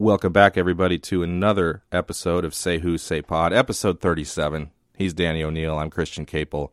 [0.00, 4.70] Welcome back, everybody, to another episode of Say Who, Say Pod, episode 37.
[4.96, 5.76] He's Danny O'Neil.
[5.76, 6.70] I'm Christian Caple.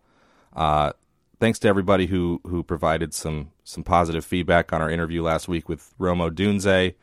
[0.53, 0.93] Uh,
[1.37, 5.67] thanks to everybody who, who provided some, some positive feedback on our interview last week
[5.67, 6.95] with Rome Odunze.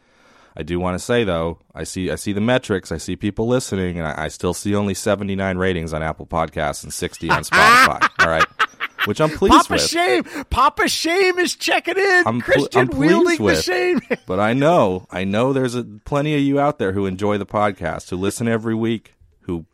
[0.57, 3.47] I do want to say though, I see I see the metrics, I see people
[3.47, 7.45] listening, and I, I still see only 79 ratings on Apple Podcasts and 60 on
[7.45, 8.09] Spotify.
[8.21, 8.47] all right,
[9.07, 9.83] which I'm pleased Papa with.
[9.83, 12.23] Shame, Papa Shame is checking in.
[12.27, 13.63] I'm pl- Christian I'm pleased wielding the with.
[13.63, 14.01] shame.
[14.27, 17.47] but I know, I know there's a, plenty of you out there who enjoy the
[17.47, 19.65] podcast, who listen every week, who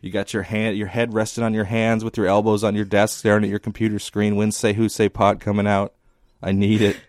[0.00, 2.84] you got your hand, your head resting on your hands with your elbows on your
[2.84, 4.36] desk, staring at your computer screen.
[4.36, 5.94] When say who say pod coming out,
[6.42, 6.96] I need it.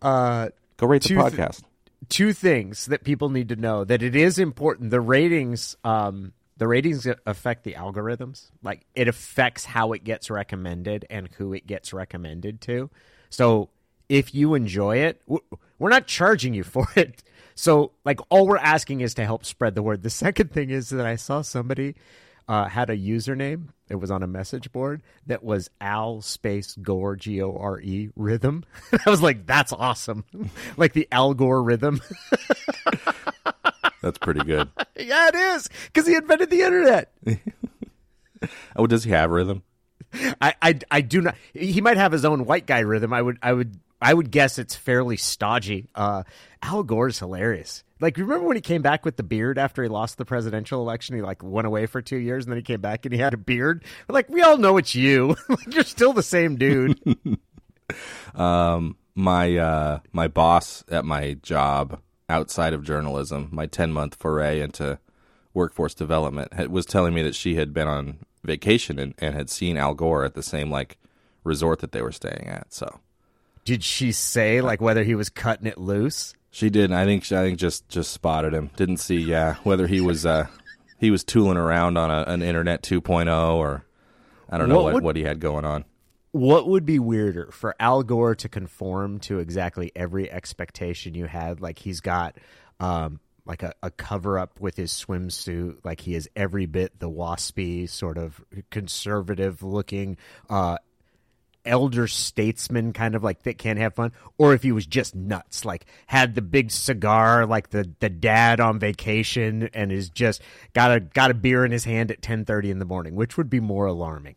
[0.00, 1.62] Uh, Go rate the two th- podcast.
[2.08, 4.90] two things that people need to know that it is important.
[4.90, 8.52] The ratings, um, the ratings affect the algorithms.
[8.62, 12.88] Like it affects how it gets recommended and who it gets recommended to.
[13.30, 13.70] So
[14.08, 17.24] if you enjoy it, we're not charging you for it.
[17.56, 20.04] So like all we're asking is to help spread the word.
[20.04, 21.96] The second thing is that I saw somebody
[22.46, 23.70] uh, had a username.
[23.88, 28.10] It was on a message board that was Al space Gore G O R E
[28.14, 28.62] rhythm.
[29.04, 30.24] I was like, that's awesome,
[30.76, 32.00] like the Al Gore rhythm.
[34.02, 34.68] That's pretty good.
[34.98, 37.12] yeah, it is because he invented the internet.
[38.74, 39.62] Oh, does he have rhythm?
[40.40, 41.36] I, I, I do not.
[41.54, 43.12] He might have his own white guy rhythm.
[43.12, 45.88] I would, I would, I would guess it's fairly stodgy.
[45.94, 46.24] Uh,
[46.60, 47.84] Al Gore's hilarious.
[48.00, 51.14] Like, remember when he came back with the beard after he lost the presidential election?
[51.14, 53.32] He like went away for two years, and then he came back and he had
[53.32, 53.84] a beard.
[54.08, 55.36] We're like, we all know it's you.
[55.48, 57.00] like, you're still the same dude.
[58.34, 64.60] Um, my uh, my boss at my job outside of journalism, my ten month foray
[64.60, 64.98] into
[65.54, 69.50] workforce development, had, was telling me that she had been on vacation and, and had
[69.50, 70.98] seen Al Gore at the same like
[71.44, 72.72] resort that they were staying at.
[72.72, 73.00] So
[73.64, 76.34] Did she say like whether he was cutting it loose?
[76.50, 76.92] she did.
[76.92, 78.70] I think I think just just spotted him.
[78.76, 80.46] Didn't see yeah whether he was uh
[80.98, 83.84] he was tooling around on a, an internet 2.0 or
[84.50, 85.84] I don't know What what, would- what he had going on.
[86.32, 91.60] What would be weirder for Al Gore to conform to exactly every expectation you had?
[91.60, 92.38] Like he's got
[92.80, 97.10] um, like a, a cover up with his swimsuit, like he is every bit the
[97.10, 100.16] waspy sort of conservative looking
[100.48, 100.78] uh,
[101.64, 105.64] elder statesman kind of like that can't have fun, or if he was just nuts,
[105.66, 110.40] like had the big cigar like the the dad on vacation and is just
[110.72, 113.36] got a got a beer in his hand at ten thirty in the morning, which
[113.36, 114.36] would be more alarming.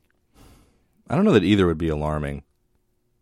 [1.10, 2.44] I don't know that either would be alarming.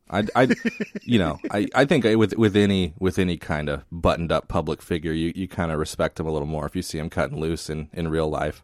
[0.10, 0.48] I, I,
[1.02, 4.82] you know, I, I think with with any with any kind of buttoned up public
[4.82, 7.40] figure, you, you kind of respect him a little more if you see him cutting
[7.40, 8.64] loose in, in real life.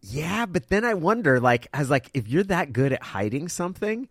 [0.00, 3.48] Yeah, but then I wonder, like, I was like, if you're that good at hiding
[3.48, 4.08] something,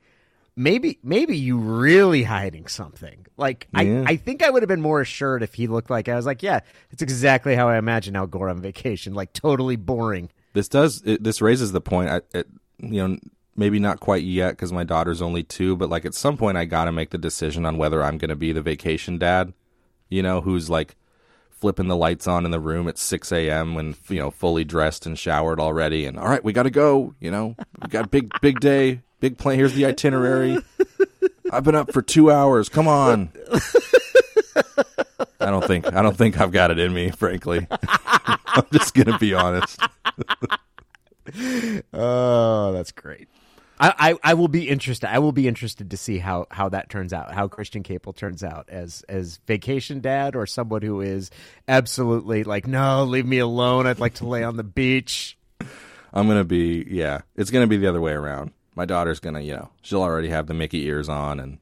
[0.55, 3.25] maybe maybe you really hiding something.
[3.37, 4.03] Like, Yeah.
[4.05, 6.25] I, I think I would have been more assured if he looked like I was
[6.25, 6.61] like, yeah,
[6.91, 10.29] it's exactly how I imagine Al Gore on vacation, like totally boring.
[10.53, 12.09] This does it, this raises the point.
[12.09, 12.47] I, it,
[12.79, 13.17] you know,
[13.55, 16.65] maybe not quite yet because my daughter's only two, but like at some point, I
[16.65, 19.53] got to make the decision on whether I'm going to be the vacation dad.
[20.09, 20.95] You know, who's like
[21.49, 23.73] flipping the lights on in the room at 6 a.m.
[23.73, 27.15] when you know fully dressed and showered already, and all right, we got to go.
[27.19, 29.57] You know, we got big big day, big plan.
[29.57, 30.59] Here's the itinerary.
[31.51, 32.69] I've been up for two hours.
[32.69, 33.31] Come on.
[35.39, 37.67] I don't think I don't think I've got it in me, frankly.
[38.05, 39.79] I'm just gonna be honest.
[41.91, 43.27] Oh, that's great.
[43.79, 45.09] I, I, I will be interested.
[45.09, 47.33] I will be interested to see how, how that turns out.
[47.33, 51.29] How Christian Caple turns out as as vacation dad or someone who is
[51.67, 53.85] absolutely like, no, leave me alone.
[53.87, 55.37] I'd like to lay on the beach.
[56.13, 57.21] I'm gonna be yeah.
[57.35, 58.51] It's gonna be the other way around.
[58.75, 61.57] My daughter's gonna, you know, she'll already have the Mickey ears on and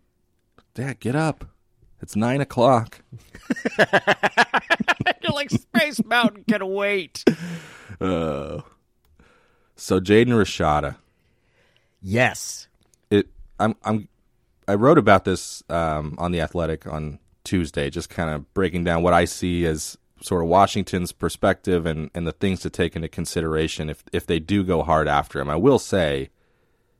[0.76, 1.46] Dad, get up.
[2.02, 3.00] It's nine o'clock.
[3.78, 7.24] You're like Space Mountain can wait.
[8.02, 8.62] Uh,
[9.76, 10.98] so Jaden Rashada.
[12.04, 12.68] Yes.
[13.10, 13.28] It
[13.60, 14.10] I'm I'm
[14.68, 19.02] I wrote about this um, on the Athletic on Tuesday, just kind of breaking down
[19.04, 23.08] what I see as sort of Washington's perspective and, and the things to take into
[23.08, 25.50] consideration if if they do go hard after him.
[25.50, 26.30] I will say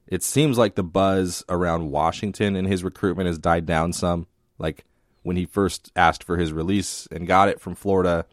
[0.08, 4.28] it seems like the buzz around Washington and his recruitment has died down some.
[4.58, 4.86] Like
[5.24, 8.26] when he first asked for his release and got it from Florida,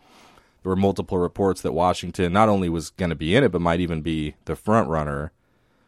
[0.63, 3.61] there were multiple reports that Washington not only was going to be in it, but
[3.61, 5.33] might even be the front runner.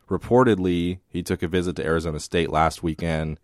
[0.08, 3.38] Reportedly, he took a visit to Arizona State last weekend,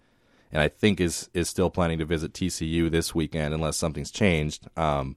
[0.52, 4.68] and I think is is still planning to visit TCU this weekend unless something's changed.
[4.76, 5.16] Um,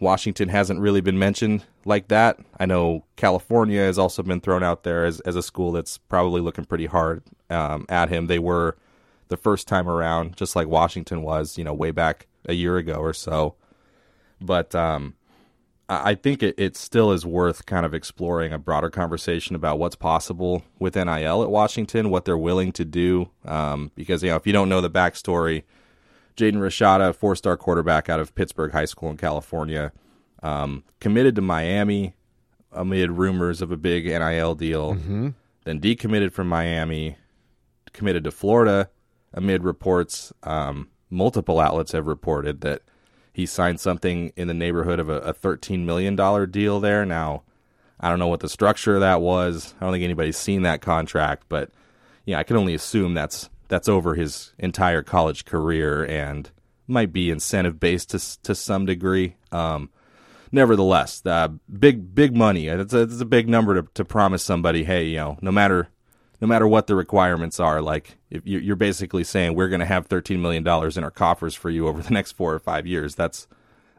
[0.00, 2.40] Washington hasn't really been mentioned like that.
[2.58, 6.40] I know California has also been thrown out there as, as a school that's probably
[6.40, 8.26] looking pretty hard um, at him.
[8.26, 8.76] They were
[9.28, 12.94] the first time around, just like Washington was, you know, way back a year ago
[12.94, 13.54] or so.
[14.40, 15.14] but um,
[16.04, 19.96] I think it, it still is worth kind of exploring a broader conversation about what's
[19.96, 23.30] possible with NIL at Washington, what they're willing to do.
[23.44, 25.64] Um, because you know, if you don't know the backstory,
[26.36, 29.92] Jaden Rashada, four-star quarterback out of Pittsburg High School in California,
[30.42, 32.14] um, committed to Miami
[32.72, 34.94] amid rumors of a big NIL deal,
[35.64, 37.16] then decommitted from Miami,
[37.92, 38.88] committed to Florida
[39.34, 40.32] amid reports.
[40.42, 42.82] Um, multiple outlets have reported that
[43.32, 46.16] he signed something in the neighborhood of a, a $13 million
[46.50, 47.06] deal there.
[47.06, 47.42] Now,
[47.98, 49.74] I don't know what the structure of that was.
[49.80, 51.70] I don't think anybody's seen that contract, but
[52.26, 56.50] yeah, I can only assume that's that's over his entire college career and
[56.86, 59.36] might be incentive based to to some degree.
[59.50, 59.90] Um,
[60.50, 61.48] nevertheless, uh,
[61.78, 62.66] big big money.
[62.68, 64.84] It's a, it's a big number to, to promise somebody.
[64.84, 65.88] Hey, you know, no matter
[66.42, 69.86] no matter what the requirements are, like if you- you're basically saying we're going to
[69.86, 72.84] have 13 million dollars in our coffers for you over the next four or five
[72.86, 73.14] years.
[73.14, 73.46] That's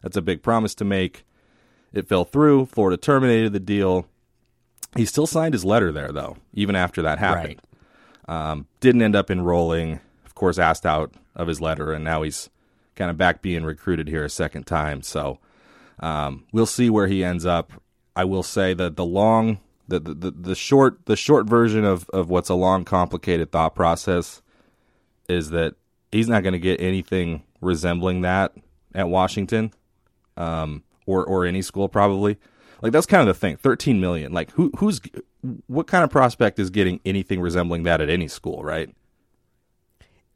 [0.03, 1.23] that's a big promise to make.
[1.93, 2.65] It fell through.
[2.65, 4.05] Florida terminated the deal.
[4.97, 7.61] He still signed his letter there, though, even after that happened.
[8.27, 10.01] Um, didn't end up enrolling.
[10.25, 12.49] Of course, asked out of his letter, and now he's
[12.95, 15.01] kind of back being recruited here a second time.
[15.01, 15.39] So
[16.01, 17.71] um, we'll see where he ends up.
[18.17, 19.59] I will say that the long,
[19.99, 24.41] the the, the, short, the short version of, of what's a long, complicated thought process
[25.29, 25.75] is that
[26.11, 28.53] he's not going to get anything resembling that
[28.93, 29.73] at Washington,
[30.37, 32.37] um, or or any school probably.
[32.81, 33.57] Like that's kind of the thing.
[33.57, 34.33] Thirteen million.
[34.33, 35.01] Like who who's
[35.67, 38.89] what kind of prospect is getting anything resembling that at any school, right?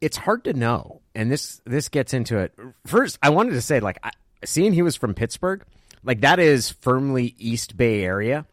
[0.00, 2.52] it's hard to know and this this gets into it
[2.86, 4.10] first i wanted to say like I,
[4.44, 5.64] seeing he was from pittsburg
[6.02, 8.46] like that is firmly east bay area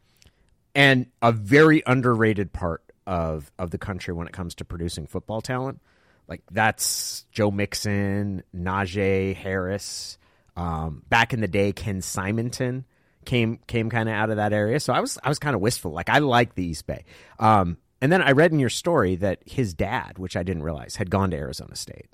[0.76, 5.42] and a very underrated part of of the country when it comes to producing football
[5.42, 5.82] talent.
[6.28, 10.18] Like that's joe mixon najee harris.
[10.58, 12.86] Um, back in the day ken simonton
[13.26, 14.80] came came kind of out of that area.
[14.80, 15.92] So i was i was kind of wistful.
[15.92, 17.06] Like i like the east bay.
[17.40, 20.96] Um, and then i read in your story that his dad which i didn't realize
[20.96, 22.08] had gone to arizona state.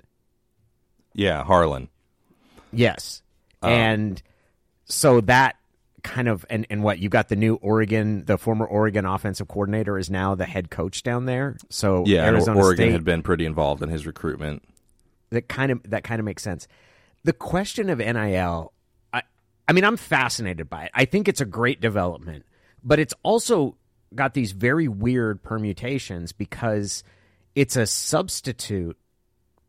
[1.14, 1.88] Yeah, Harlan.
[2.72, 3.22] Yes.
[3.62, 4.22] and
[4.84, 5.56] so that
[6.02, 9.98] kind of and, and what you got the new Oregon, the former Oregon offensive coordinator
[9.98, 11.56] is now the head coach down there.
[11.70, 14.62] So Yeah, Arizona Oregon State had been pretty involved in his recruitment.
[15.30, 16.66] that kind of that kind of makes sense.
[17.24, 18.72] The question of NIL,
[19.12, 19.22] I
[19.68, 20.90] I mean, I'm fascinated by it.
[20.94, 22.44] I think it's a great development,
[22.82, 23.76] but it's also
[24.14, 27.04] got these very weird permutations because
[27.54, 28.98] it's a substitute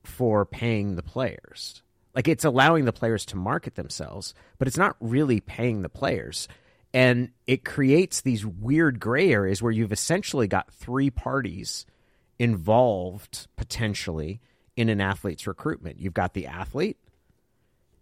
[0.04, 1.83] for paying the players.
[2.16, 6.48] Like it's allowing the players to market themselves, but it's not really paying the players.
[6.94, 11.86] And it creates these weird gray areas where you've essentially got three parties
[12.38, 14.42] involved potentially
[14.76, 16.00] in an athlete's recruitment.
[16.00, 16.98] You've got the athlete,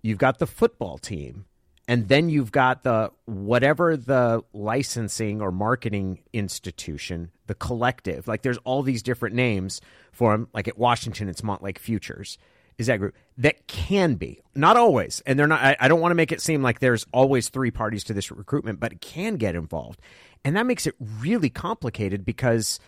[0.01, 1.45] you've got the football team,
[1.87, 8.27] and then you've got the whatever the licensing or marketing institution, the collective.
[8.27, 9.81] Like there's all these different names
[10.11, 10.47] for them.
[10.53, 12.37] Like at Washington, it's Montlake Futures.
[12.77, 15.61] Is that group that can be not always, and they're not.
[15.61, 18.31] I, I don't want to make it seem like there's always three parties to this
[18.31, 19.99] recruitment, but it can get involved,
[20.43, 22.79] and that makes it really complicated because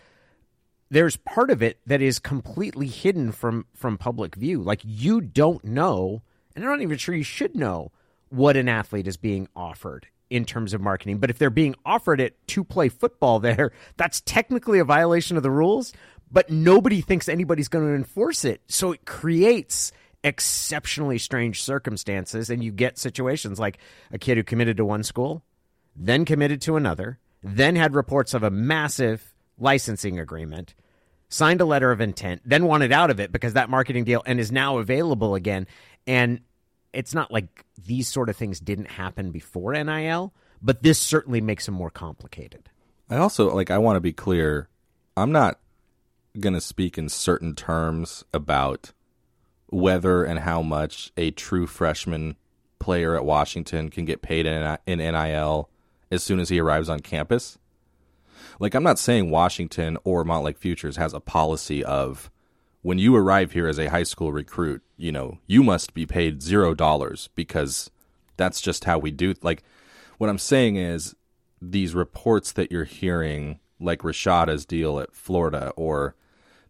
[0.90, 4.62] there's part of it that is completely hidden from from public view.
[4.62, 6.22] Like you don't know,
[6.54, 7.92] and I'm not even sure you should know
[8.28, 11.18] what an athlete is being offered in terms of marketing.
[11.18, 15.42] But if they're being offered it to play football there, that's technically a violation of
[15.42, 15.92] the rules,
[16.34, 18.60] but nobody thinks anybody's going to enforce it.
[18.66, 19.92] So it creates
[20.24, 23.78] exceptionally strange circumstances and you get situations like
[24.10, 25.44] a kid who committed to one school,
[25.94, 30.74] then committed to another, then had reports of a massive licensing agreement,
[31.28, 34.40] signed a letter of intent, then wanted out of it because that marketing deal and
[34.40, 35.68] is now available again.
[36.04, 36.40] And
[36.92, 41.66] it's not like these sort of things didn't happen before NIL, but this certainly makes
[41.66, 42.70] them more complicated.
[43.08, 44.68] I also like I want to be clear.
[45.16, 45.60] I'm not
[46.38, 48.92] going to speak in certain terms about
[49.68, 52.36] whether and how much a true freshman
[52.78, 55.68] player at Washington can get paid in in NIL
[56.10, 57.58] as soon as he arrives on campus.
[58.60, 62.30] Like I'm not saying Washington or Montlake Futures has a policy of
[62.82, 66.42] when you arrive here as a high school recruit, you know, you must be paid
[66.42, 67.90] zero dollars because
[68.36, 69.34] that's just how we do.
[69.42, 69.62] Like,
[70.18, 71.16] what I'm saying is
[71.62, 76.14] these reports that you're hearing, like Rashada's deal at Florida or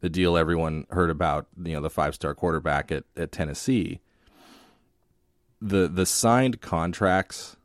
[0.05, 4.01] the deal everyone heard about, you know, the five star quarterback at, at Tennessee.
[5.63, 7.57] The the signed contracts,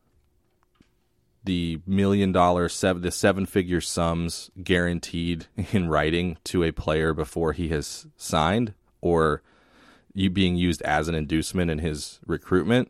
[1.43, 7.51] the million dollar seven the seven figure sums guaranteed in writing to a player before
[7.51, 9.41] he has signed, or
[10.13, 12.89] you being used as an inducement in his recruitment,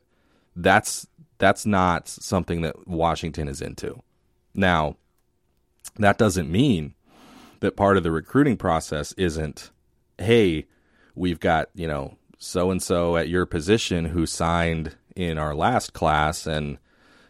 [0.55, 1.07] that's
[1.39, 4.03] That's not something that Washington is into.
[4.53, 4.97] Now,
[5.95, 6.93] that doesn't mean
[7.59, 9.71] that part of the recruiting process isn't,
[10.17, 10.65] hey,
[11.15, 15.93] we've got, you know, so and so at your position who signed in our last
[15.93, 16.77] class and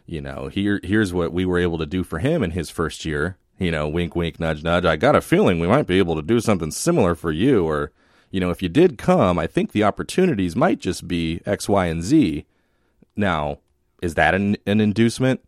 [0.06, 3.04] you know, here here's what we were able to do for him in his first
[3.04, 3.36] year.
[3.58, 4.84] You know, wink wink nudge nudge.
[4.84, 7.92] I got a feeling we might be able to do something similar for you or
[8.30, 11.86] you know, if you did come, I think the opportunities might just be X, Y,
[11.86, 12.44] and Z.
[13.16, 13.58] Now,
[14.02, 15.40] is that an, an inducement?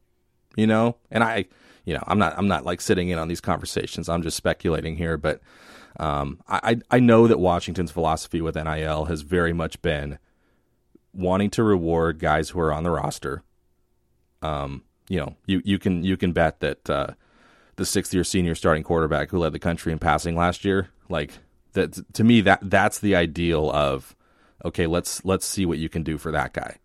[0.57, 1.47] You know, and I,
[1.85, 4.09] you know, I'm not, I'm not like sitting in on these conversations.
[4.09, 5.41] I'm just speculating here, but
[5.99, 10.19] um, I, I know that Washington's philosophy with NIL has very much been
[11.13, 13.43] wanting to reward guys who are on the roster.
[14.41, 17.09] Um, you know, you, you can you can bet that uh,
[17.77, 21.33] the sixth year senior starting quarterback who led the country in passing last year, like
[21.75, 24.17] that to me that that's the ideal of
[24.65, 26.77] okay, let's let's see what you can do for that guy.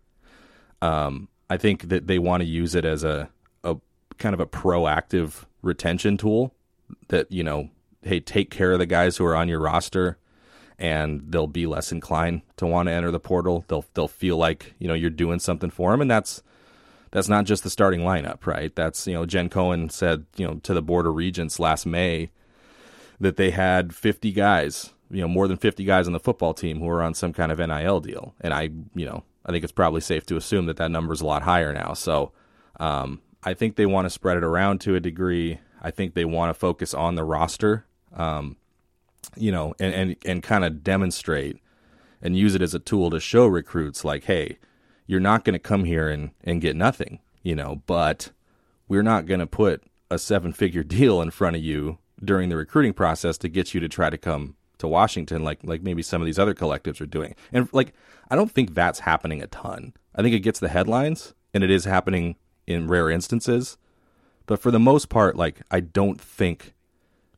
[0.82, 3.37] Um, I think that they want to use it as a a
[4.18, 6.54] kind of a proactive retention tool
[7.08, 7.70] that you know
[8.02, 10.18] hey, take care of the guys who are on your roster
[10.78, 13.64] and they'll be less inclined to want to enter the portal.
[13.68, 16.42] They'll they'll feel like, you know, you're doing something for them and that's
[17.10, 18.74] that's not just the starting lineup, right?
[18.74, 22.30] That's, you know, Jen Cohen said, you know, to the Board of Regents last May
[23.18, 26.80] that they had 50 guys, you know, more than 50 guys on the football team
[26.80, 28.34] who were on some kind of NIL deal.
[28.42, 31.22] And I, you know, I think it's probably safe to assume that that number is
[31.22, 31.94] a lot higher now.
[31.94, 32.32] So,
[32.78, 35.60] um, I think they want to spread it around to a degree.
[35.80, 38.56] I think they want to focus on the roster um,
[39.36, 41.58] you know, and and and kind of demonstrate
[42.22, 44.58] and use it as a tool to show recruits like, hey,
[45.06, 48.30] you're not going to come here and and get nothing, you know, but
[48.88, 52.56] we're not going to put a seven figure deal in front of you during the
[52.56, 56.22] recruiting process to get you to try to come to Washington like like maybe some
[56.22, 57.34] of these other collectives are doing.
[57.52, 57.92] And like
[58.30, 59.92] I don't think that's happening a ton.
[60.14, 62.36] I think it gets the headlines and it is happening
[62.68, 63.78] in rare instances.
[64.46, 66.74] But for the most part like I don't think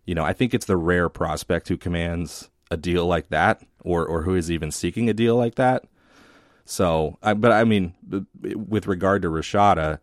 [0.06, 4.04] you know, I think it's the rare prospect who commands a deal like that, or
[4.04, 5.84] or who is even seeking a deal like that.
[6.64, 7.94] So, I, but I mean,
[8.40, 10.00] with regard to Rashada,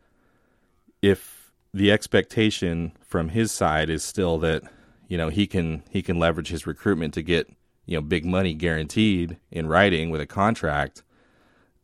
[1.02, 4.64] if the expectation from his side is still that
[5.10, 7.50] you know he can he can leverage his recruitment to get
[7.86, 11.04] you know big money guaranteed in writing with a contract,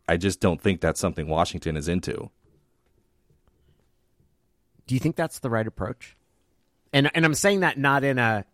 [0.08, 2.30] I just don't think that's something Washington is into.
[4.88, 6.16] Do you think that's the right approach?
[6.94, 8.46] and and I'm saying that not in a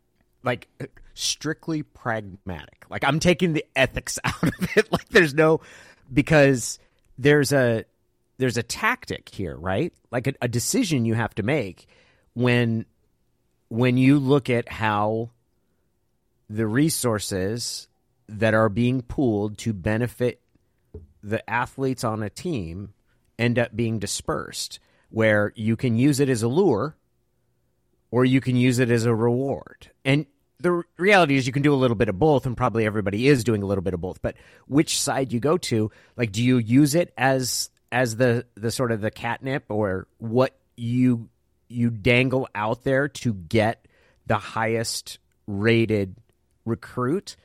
[0.44, 0.68] like
[1.14, 2.86] strictly pragmatic.
[2.90, 4.92] Like I'm taking the ethics out of it.
[4.92, 5.60] Like there's no
[6.12, 6.80] because
[7.18, 7.84] there's a
[8.38, 9.94] there's a tactic here, right?
[10.10, 11.88] Like a, a decision you have to make
[12.34, 12.86] when
[13.68, 15.30] when you look at how
[16.50, 17.88] the resources
[18.28, 20.42] that are being pooled to benefit
[21.22, 22.94] the athletes on a team
[23.38, 26.96] end up being dispersed where you can use it as a lure
[28.12, 29.92] or you can use it as a reward.
[30.04, 30.26] And
[30.60, 33.44] the reality is you can do a little bit of both and probably everybody is
[33.44, 34.36] doing a little bit of both but
[34.68, 38.92] which side you go to like do you use it as as the the sort
[38.92, 41.30] of the catnip or what you
[41.70, 43.88] you dangle out there to get
[44.28, 46.16] the highest rated
[46.66, 47.36] recruit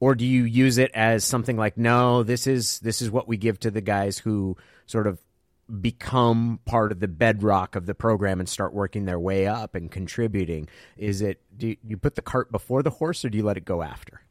[0.00, 3.36] or do you use it as something like no this is this is what we
[3.36, 5.20] give to the guys who sort of
[5.80, 9.90] become part of the bedrock of the program and start working their way up and
[9.90, 10.68] contributing?
[10.96, 13.64] Is it do you put the cart before the horse or do you let it
[13.64, 14.22] go after?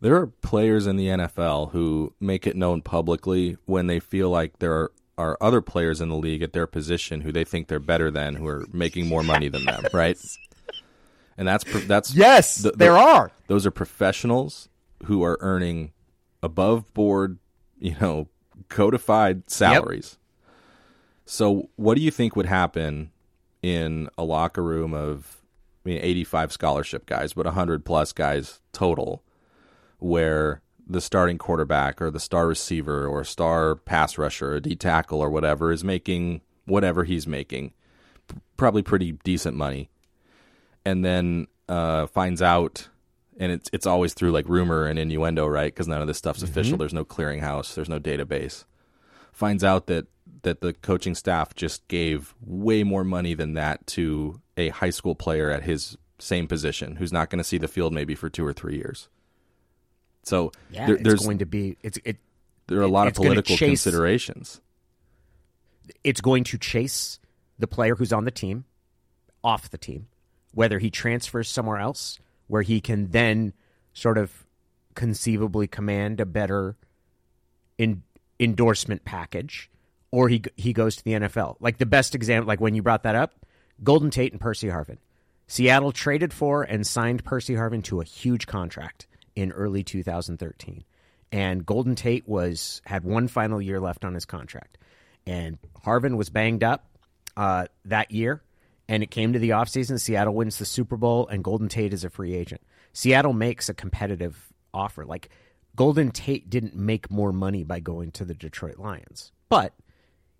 [0.00, 4.58] There are players in the NFL who make it known publicly when they feel like
[4.58, 7.78] there are, are other players in the league at their position who they think they're
[7.78, 10.18] better than, who are making more money than them, right?
[11.38, 13.30] And that's that's yes, the, the, there are.
[13.46, 14.68] Those are professionals
[15.04, 15.92] who are earning
[16.42, 17.38] above board,
[17.78, 18.28] you know,
[18.68, 20.18] codified salaries.
[20.18, 20.54] Yep.
[21.24, 23.10] So, what do you think would happen
[23.62, 25.42] in a locker room of
[25.84, 29.22] I mean, 85 scholarship guys, but 100 plus guys total,
[29.98, 35.20] where the starting quarterback or the star receiver or star pass rusher or D tackle
[35.20, 37.72] or whatever is making whatever he's making,
[38.56, 39.90] probably pretty decent money,
[40.84, 42.88] and then uh, finds out
[43.42, 45.74] and it's it's always through like rumor and innuendo, right?
[45.74, 46.52] Because none of this stuff's mm-hmm.
[46.52, 46.78] official.
[46.78, 47.74] There's no clearinghouse.
[47.74, 48.64] There's no database.
[49.32, 50.06] Finds out that
[50.42, 55.16] that the coaching staff just gave way more money than that to a high school
[55.16, 58.46] player at his same position who's not going to see the field maybe for two
[58.46, 59.08] or three years.
[60.22, 62.18] So yeah, there, there's going to be it's it.
[62.68, 64.60] There are a lot of political chase, considerations.
[66.04, 67.18] It's going to chase
[67.58, 68.66] the player who's on the team
[69.42, 70.06] off the team,
[70.54, 73.52] whether he transfers somewhere else where he can then
[73.92, 74.46] sort of
[74.94, 76.76] conceivably command a better
[77.78, 78.02] in,
[78.38, 79.70] endorsement package,
[80.10, 81.56] or he he goes to the NFL.
[81.60, 83.34] Like the best example, like when you brought that up,
[83.82, 84.98] Golden Tate and Percy Harvin.
[85.46, 90.84] Seattle traded for and signed Percy Harvin to a huge contract in early 2013.
[91.30, 94.78] And Golden Tate was had one final year left on his contract.
[95.26, 96.86] And Harvin was banged up
[97.36, 98.42] uh, that year.
[98.88, 100.00] And it came to the offseason.
[100.00, 102.60] Seattle wins the Super Bowl, and Golden Tate is a free agent.
[102.92, 105.04] Seattle makes a competitive offer.
[105.04, 105.30] Like
[105.76, 109.72] Golden Tate didn't make more money by going to the Detroit Lions, but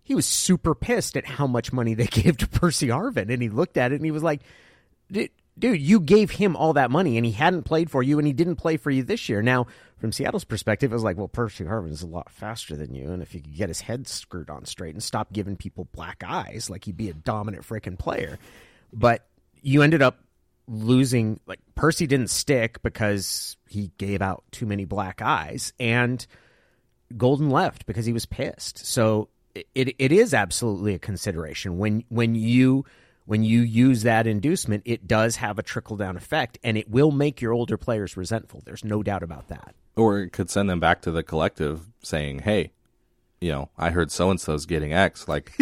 [0.03, 3.31] he was super pissed at how much money they gave to Percy Harvin.
[3.31, 4.41] And he looked at it and he was like,
[5.57, 8.33] dude, you gave him all that money and he hadn't played for you and he
[8.33, 9.41] didn't play for you this year.
[9.41, 9.67] Now,
[9.97, 13.11] from Seattle's perspective, it was like, well, Percy Harvin is a lot faster than you.
[13.11, 16.23] And if he could get his head screwed on straight and stop giving people black
[16.25, 18.39] eyes, like he'd be a dominant freaking player.
[18.91, 19.25] But
[19.61, 20.19] you ended up
[20.67, 25.73] losing, like, Percy didn't stick because he gave out too many black eyes.
[25.79, 26.25] And
[27.15, 28.85] Golden left because he was pissed.
[28.85, 32.85] So it, it is absolutely a consideration when when you
[33.25, 37.11] when you use that inducement, it does have a trickle down effect, and it will
[37.11, 38.61] make your older players resentful.
[38.65, 39.75] There's no doubt about that.
[39.95, 42.71] Or it could send them back to the collective saying, "Hey,
[43.39, 45.27] you know, I heard so and so's getting X.
[45.27, 45.53] Like,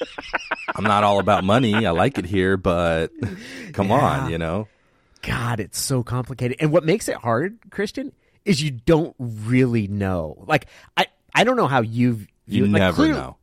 [0.76, 1.86] I'm not all about money.
[1.86, 3.10] I like it here, but
[3.72, 3.94] come yeah.
[3.94, 4.68] on, you know."
[5.22, 6.56] God, it's so complicated.
[6.60, 8.12] And what makes it hard, Christian,
[8.44, 10.44] is you don't really know.
[10.46, 10.66] Like,
[10.96, 13.36] I I don't know how you've you, like, never clear, know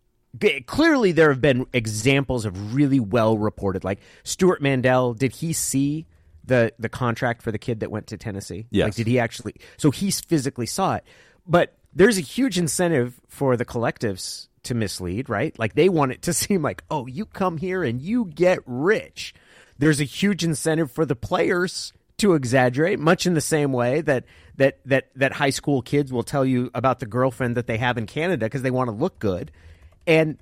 [0.67, 6.05] clearly there have been examples of really well reported like Stewart Mandel did he see
[6.45, 8.67] the the contract for the kid that went to Tennessee?
[8.69, 8.85] Yes.
[8.85, 11.03] like did he actually so he physically saw it.
[11.47, 15.57] But there's a huge incentive for the collectives to mislead right?
[15.57, 19.33] Like they want it to seem like oh you come here and you get rich.
[19.77, 24.25] There's a huge incentive for the players to exaggerate much in the same way that
[24.57, 27.97] that that that high school kids will tell you about the girlfriend that they have
[27.97, 29.51] in Canada because they want to look good
[30.09, 30.39] and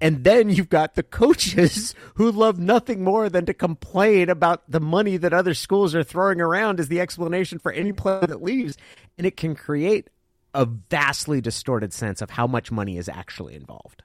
[0.00, 4.80] and then you've got the coaches who love nothing more than to complain about the
[4.80, 8.76] money that other schools are throwing around as the explanation for any player that leaves.
[9.16, 10.08] And it can create
[10.54, 14.04] a vastly distorted sense of how much money is actually involved.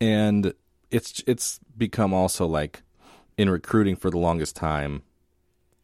[0.00, 0.52] And
[0.90, 2.82] it's it's become also like
[3.38, 5.02] in recruiting for the longest time,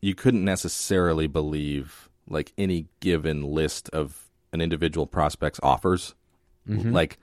[0.01, 6.17] you couldn't necessarily believe like any given list of an individual prospect's offers.
[6.69, 6.93] Mm-hmm.
[6.93, 7.19] Like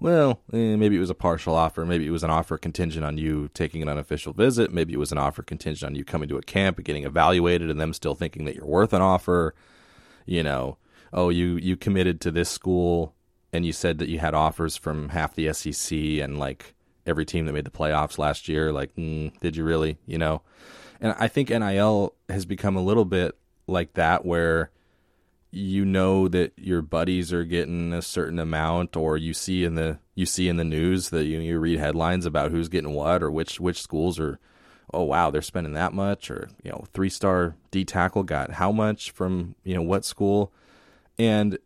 [0.00, 1.84] well, eh, maybe it was a partial offer.
[1.84, 4.72] Maybe it was an offer contingent on you taking an unofficial visit.
[4.72, 7.70] Maybe it was an offer contingent on you coming to a camp and getting evaluated
[7.70, 9.54] and them still thinking that you're worth an offer.
[10.24, 10.78] You know,
[11.12, 13.14] oh, you, you committed to this school
[13.52, 16.74] and you said that you had offers from half the SEC and like
[17.06, 18.72] every team that made the playoffs last year.
[18.72, 19.98] Like, mm, did you really?
[20.06, 20.42] You know?
[21.00, 23.36] And I think NIL has become a little bit
[23.66, 24.70] like that where
[25.50, 29.98] you know that your buddies are getting a certain amount or you see in the
[30.14, 33.30] you see in the news that you, you read headlines about who's getting what or
[33.30, 34.38] which which schools are
[34.94, 38.70] oh wow they're spending that much or you know three star D tackle got how
[38.70, 40.52] much from you know what school?
[41.18, 41.58] And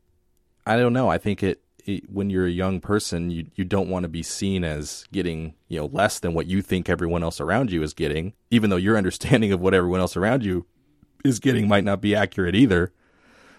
[0.66, 3.90] I don't know I think it, it when you're a young person you you don't
[3.90, 7.38] want to be seen as getting you know less than what you think everyone else
[7.38, 10.64] around you is getting even though your understanding of what everyone else around you
[11.23, 12.90] is getting might not be accurate either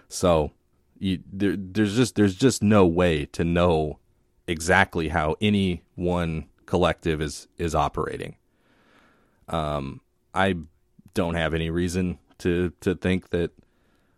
[0.08, 0.52] so
[0.98, 3.98] you, there, there's just there's just no way to know
[4.46, 8.36] exactly how any one collective is is operating.
[9.48, 10.00] Um,
[10.34, 10.56] I
[11.14, 13.50] don't have any reason to to think that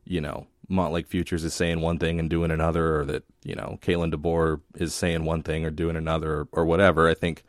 [0.04, 3.78] you know Montlake Futures is saying one thing and doing another, or that you know
[3.82, 7.08] Kalen DeBoer is saying one thing or doing another, or, or whatever.
[7.08, 7.44] I think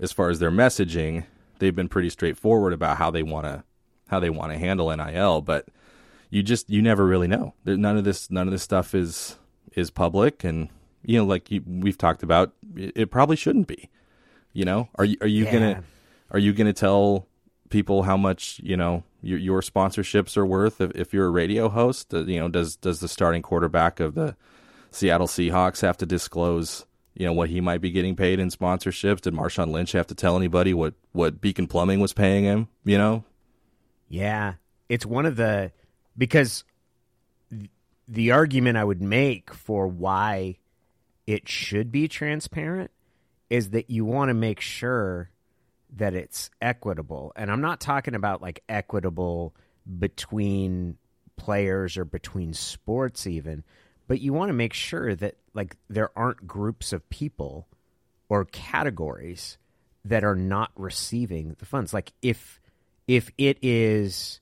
[0.00, 1.24] as far as their messaging,
[1.58, 3.64] they've been pretty straightforward about how they want to
[4.08, 5.66] how they want to handle NIL, but
[6.32, 7.52] you just you never really know.
[7.66, 9.36] None of this none of this stuff is
[9.74, 10.70] is public, and
[11.04, 13.90] you know, like you, we've talked about, it, it, probably shouldn't be.
[14.54, 15.52] You know, are you are you yeah.
[15.52, 15.84] gonna
[16.30, 17.28] are you gonna tell
[17.68, 21.68] people how much you know your, your sponsorships are worth if, if you're a radio
[21.68, 22.14] host?
[22.14, 24.34] Uh, you know, does does the starting quarterback of the
[24.90, 26.86] Seattle Seahawks have to disclose?
[27.12, 29.20] You know what he might be getting paid in sponsorships.
[29.20, 32.68] Did Marshawn Lynch have to tell anybody what what Beacon Plumbing was paying him?
[32.86, 33.24] You know.
[34.08, 34.54] Yeah,
[34.88, 35.72] it's one of the
[36.16, 36.64] because
[38.08, 40.58] the argument I would make for why
[41.26, 42.90] it should be transparent
[43.48, 45.30] is that you want to make sure
[45.96, 47.32] that it's equitable.
[47.36, 49.54] And I'm not talking about like equitable
[49.98, 50.96] between
[51.36, 53.64] players or between sports even,
[54.08, 57.68] but you want to make sure that like there aren't groups of people
[58.28, 59.58] or categories
[60.04, 61.92] that are not receiving the funds.
[61.92, 62.60] Like if
[63.06, 64.40] if it is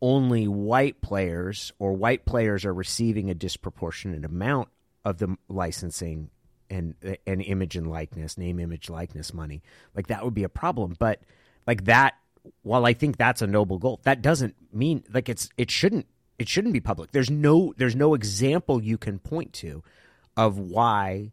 [0.00, 4.68] only white players or white players are receiving a disproportionate amount
[5.04, 6.30] of the licensing
[6.68, 6.94] and
[7.26, 9.62] and image and likeness, name, image, likeness money,
[9.94, 10.96] like that would be a problem.
[10.98, 11.20] But
[11.66, 12.14] like that,
[12.62, 16.06] while I think that's a noble goal, that doesn't mean like it's it shouldn't
[16.38, 17.12] it shouldn't be public.
[17.12, 19.82] There's no there's no example you can point to
[20.36, 21.32] of why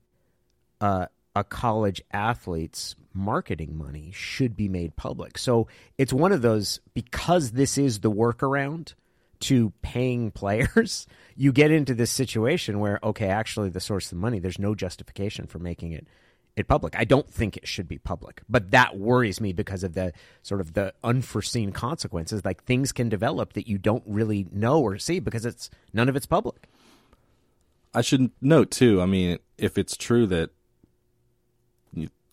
[0.79, 5.37] uh, a college athlete's marketing money should be made public.
[5.37, 8.93] So it's one of those because this is the workaround
[9.41, 14.21] to paying players, you get into this situation where okay, actually the source of the
[14.21, 16.07] money, there's no justification for making it
[16.55, 16.95] it public.
[16.95, 20.61] I don't think it should be public, but that worries me because of the sort
[20.61, 22.45] of the unforeseen consequences.
[22.45, 26.15] Like things can develop that you don't really know or see because it's none of
[26.15, 26.67] it's public.
[27.93, 29.01] I should note too.
[29.01, 30.51] I mean, if it's true that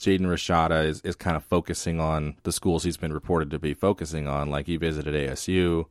[0.00, 3.74] Jaden Rashada is, is kind of focusing on the schools he's been reported to be
[3.74, 5.86] focusing on, like he visited ASU,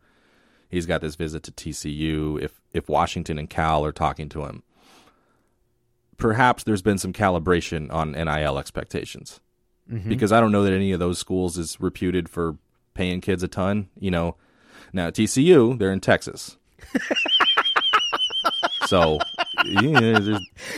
[0.69, 2.41] he's got this visit to TCU.
[2.41, 4.63] If if Washington and Cal are talking to him,
[6.17, 9.39] perhaps there's been some calibration on NIL expectations.
[9.91, 10.10] Mm-hmm.
[10.10, 12.58] Because I don't know that any of those schools is reputed for
[12.93, 13.89] paying kids a ton.
[14.00, 14.36] You know,
[14.93, 16.58] now TCU, they're in Texas.
[18.86, 19.17] so
[19.65, 20.28] yeah, there's,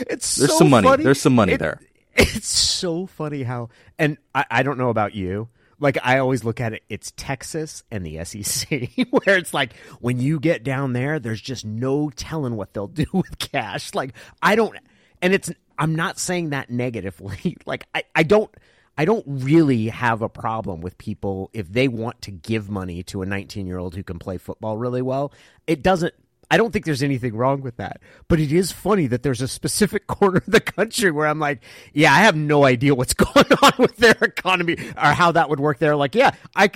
[0.08, 0.88] it's there's so some money.
[0.88, 1.04] funny.
[1.04, 1.80] There's some money It- there.
[2.14, 5.48] It's so funny how, and I, I don't know about you.
[5.78, 10.20] Like I always look at it, it's Texas and the SEC, where it's like when
[10.20, 13.94] you get down there, there's just no telling what they'll do with cash.
[13.94, 14.76] Like I don't,
[15.20, 17.56] and it's I'm not saying that negatively.
[17.66, 18.50] Like I, I don't.
[18.94, 23.22] I don't really have a problem with people if they want to give money to
[23.22, 25.32] a 19 year old who can play football really well.
[25.66, 26.12] It doesn't
[26.50, 28.00] I don't think there's anything wrong with that.
[28.28, 31.62] But it is funny that there's a specific corner of the country where I'm like,
[31.92, 35.60] yeah, I have no idea what's going on with their economy or how that would
[35.60, 35.96] work there.
[35.96, 36.70] Like, yeah, I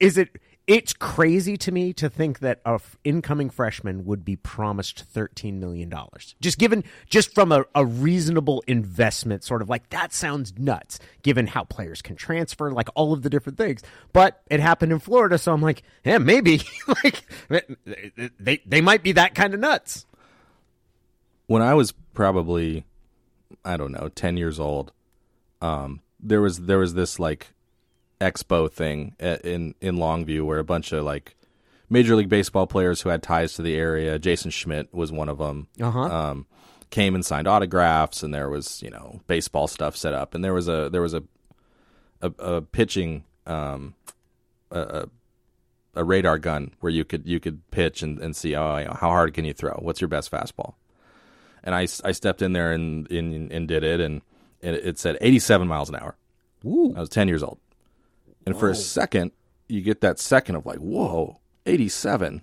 [0.00, 0.30] is it
[0.68, 5.58] it's crazy to me to think that a f- incoming freshman would be promised 13
[5.58, 6.36] million dollars.
[6.40, 11.48] Just given just from a, a reasonable investment sort of like that sounds nuts given
[11.48, 13.82] how players can transfer like all of the different things.
[14.12, 16.60] But it happened in Florida so I'm like, yeah, maybe
[17.04, 17.24] like
[18.38, 20.06] they they might be that kind of nuts.
[21.46, 22.84] when I was probably
[23.64, 24.92] I don't know, 10 years old,
[25.62, 27.48] um there was there was this like
[28.20, 31.36] expo thing in in Longview where a bunch of like
[31.90, 35.38] Major League Baseball players who had ties to the area, Jason Schmidt was one of
[35.38, 35.68] them.
[35.80, 36.00] Uh-huh.
[36.00, 36.46] Um
[36.90, 40.54] came and signed autographs and there was, you know, baseball stuff set up and there
[40.54, 41.22] was a there was a
[42.20, 43.94] a, a pitching um
[44.70, 45.08] a, a
[45.94, 48.96] a radar gun where you could you could pitch and, and see oh, you know,
[48.98, 49.74] how hard can you throw?
[49.74, 50.74] What's your best fastball?
[51.62, 54.22] And I, I stepped in there and, and and did it and
[54.60, 56.16] it, it said 87 miles an hour.
[56.64, 56.94] Ooh.
[56.96, 57.58] I was 10 years old.
[58.50, 59.32] And for a second,
[59.68, 62.42] you get that second of like, whoa, 87.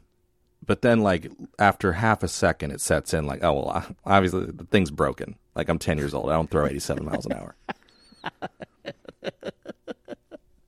[0.66, 4.64] But then, like, after half a second, it sets in like, oh, well, obviously the
[4.66, 5.36] thing's broken.
[5.56, 6.30] Like, I'm 10 years old.
[6.30, 7.56] I don't throw 87 miles an hour.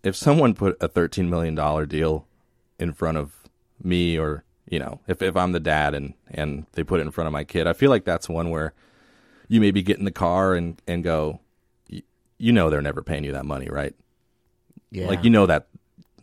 [0.03, 1.55] if someone put a $13 million
[1.87, 2.27] deal
[2.79, 3.33] in front of
[3.81, 7.11] me or, you know, if, if I'm the dad and, and they put it in
[7.11, 8.73] front of my kid, I feel like that's one where
[9.47, 11.39] you maybe get in the car and, and go,
[11.91, 12.03] "Y-
[12.37, 13.95] you know, they're never paying you that money, right?
[14.91, 15.07] Yeah.
[15.07, 15.67] Like you know that.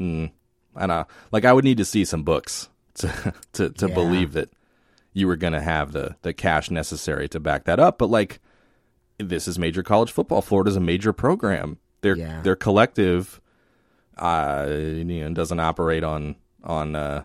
[0.01, 0.31] Mm,
[0.75, 1.07] I know.
[1.33, 3.95] Like I would need to see some books to to, to Yeah.
[3.95, 4.51] believe that
[5.13, 7.99] you were going to have the the cash necessary to back that up.
[7.99, 8.41] But like,
[9.19, 10.43] this is major college football.
[10.43, 11.79] Florida's a major program.
[12.01, 12.43] Their Yeah.
[12.43, 13.41] their collective,
[14.19, 17.25] uh, you know, doesn't operate on on uh,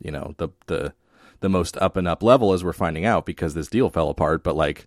[0.00, 0.94] you know the the
[1.40, 4.42] the most up and up level as we're finding out because this deal fell apart.
[4.42, 4.86] But like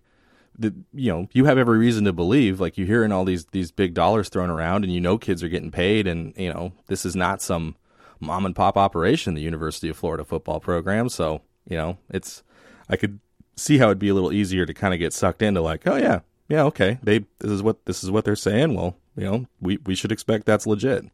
[0.58, 3.70] the you know you have every reason to believe like you're hearing all these these
[3.70, 7.06] big dollars thrown around and you know kids are getting paid and you know this
[7.06, 7.74] is not some
[8.20, 11.08] mom and pop operation the University of Florida football program.
[11.08, 12.42] So you know it's
[12.88, 13.20] I could
[13.56, 15.96] see how it'd be a little easier to kind of get sucked into like oh
[15.96, 18.74] yeah yeah okay they this is what this is what they're saying.
[18.74, 21.06] Well you know we we should expect that's legit.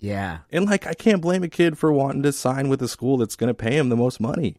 [0.00, 0.38] Yeah.
[0.50, 3.36] and like I can't blame a kid for wanting to sign with a school that's
[3.36, 4.56] going to pay him the most money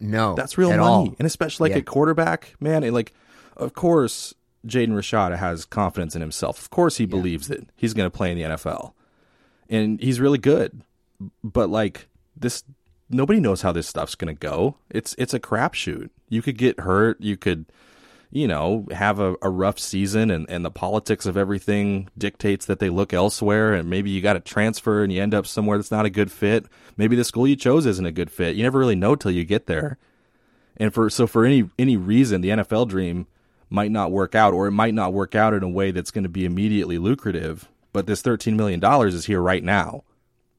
[0.00, 0.34] No.
[0.34, 1.14] that's real money, all.
[1.18, 1.78] and especially like Yeah.
[1.80, 2.84] at quarterback, man.
[2.84, 3.12] It, like,
[3.56, 4.34] of course,
[4.66, 6.58] Jaden Rashada has confidence in himself.
[6.60, 8.92] Of course, he believes that he's going to play in the NFL,
[9.68, 10.82] and he's really good.
[11.42, 12.62] But like this,
[13.10, 14.76] nobody knows how this stuff's going to go.
[14.90, 16.10] It's it's a crapshoot.
[16.28, 17.20] You could get hurt.
[17.20, 17.66] You could,
[18.30, 22.78] you know, have a, a rough season, and and the politics of everything dictates that
[22.78, 25.90] they look elsewhere, and maybe you got to transfer, and you end up somewhere that's
[25.90, 26.66] not a good fit.
[26.96, 28.56] Maybe the school you chose isn't a good fit.
[28.56, 29.98] You never really know till you get there.
[30.76, 33.26] And for so for any any reason, the NFL dream
[33.70, 36.24] might not work out, or it might not work out in a way that's going
[36.24, 37.68] to be immediately lucrative.
[37.92, 40.04] But this thirteen million dollars is here right now,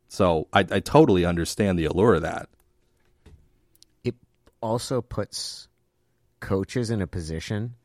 [0.07, 2.49] so I, I totally understand the allure of that.
[4.03, 4.15] it
[4.59, 5.68] also puts
[6.39, 7.75] coaches in a position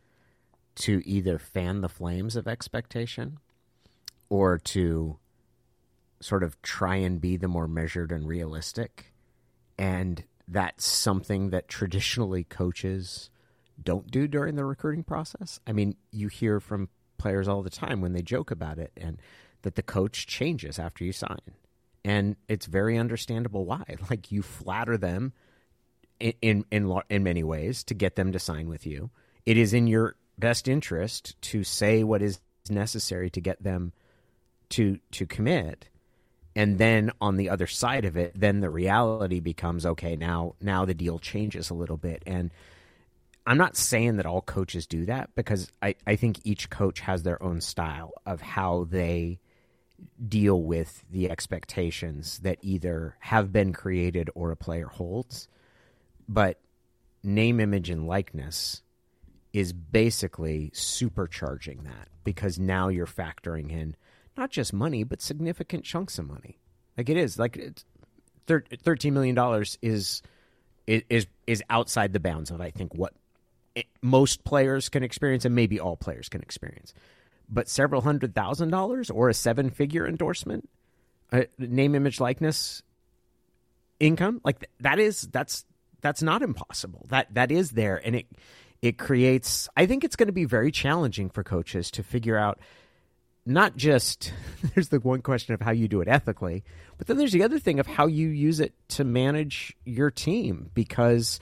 [0.77, 3.39] to either fan the flames of expectation
[4.29, 5.19] or to
[6.21, 9.13] sort of try and be the more measured and realistic.
[9.79, 13.31] And that's something that traditionally coaches
[13.83, 15.61] don't do during the recruiting process.
[15.67, 16.89] I mean, you hear from
[17.19, 19.21] players all the time when they joke about it and
[19.63, 21.39] that the coach changes after you sign.
[22.05, 23.85] And it's very understandable why.
[24.11, 25.33] Like you flatter them
[26.21, 29.11] in in in, many ways to get them to sign with you.
[29.47, 33.93] It is in your best interest to say what is necessary to get them
[34.71, 35.89] to to commit.
[36.57, 40.85] And then on the other side of it then the reality becomes okay now now
[40.85, 42.23] the deal changes a little bit.
[42.27, 42.51] And
[43.47, 47.25] i'm not saying that all coaches do that because i, I think each coach has
[47.25, 49.39] their own style of how they
[50.29, 55.49] deal with the expectations that either have been created or a player holds
[56.29, 56.61] but
[57.23, 58.83] name image and likeness
[59.53, 63.97] is basically supercharging that because now you're factoring in
[64.37, 66.59] not just money, but significant chunks of money.
[66.97, 67.85] Like it is like it's,
[68.47, 70.23] thirteen million dollars is
[70.87, 73.15] is is outside the bounds of I think what
[73.75, 76.95] it, most players can experience and maybe all players can experience.
[77.49, 80.69] But several hundred thousand dollars or a seven figure endorsement,
[81.33, 82.83] uh, name, image, likeness,
[84.01, 85.65] income like that is that's
[86.05, 87.07] that's not impossible.
[87.09, 88.27] That that is there, and it
[88.83, 89.71] it creates.
[89.75, 92.61] I think it's going to be very challenging for coaches to figure out
[93.47, 94.31] not just
[94.75, 96.63] there's the one question of how you do it ethically,
[96.99, 100.71] but then there's the other thing of how you use it to manage your team
[100.75, 101.41] because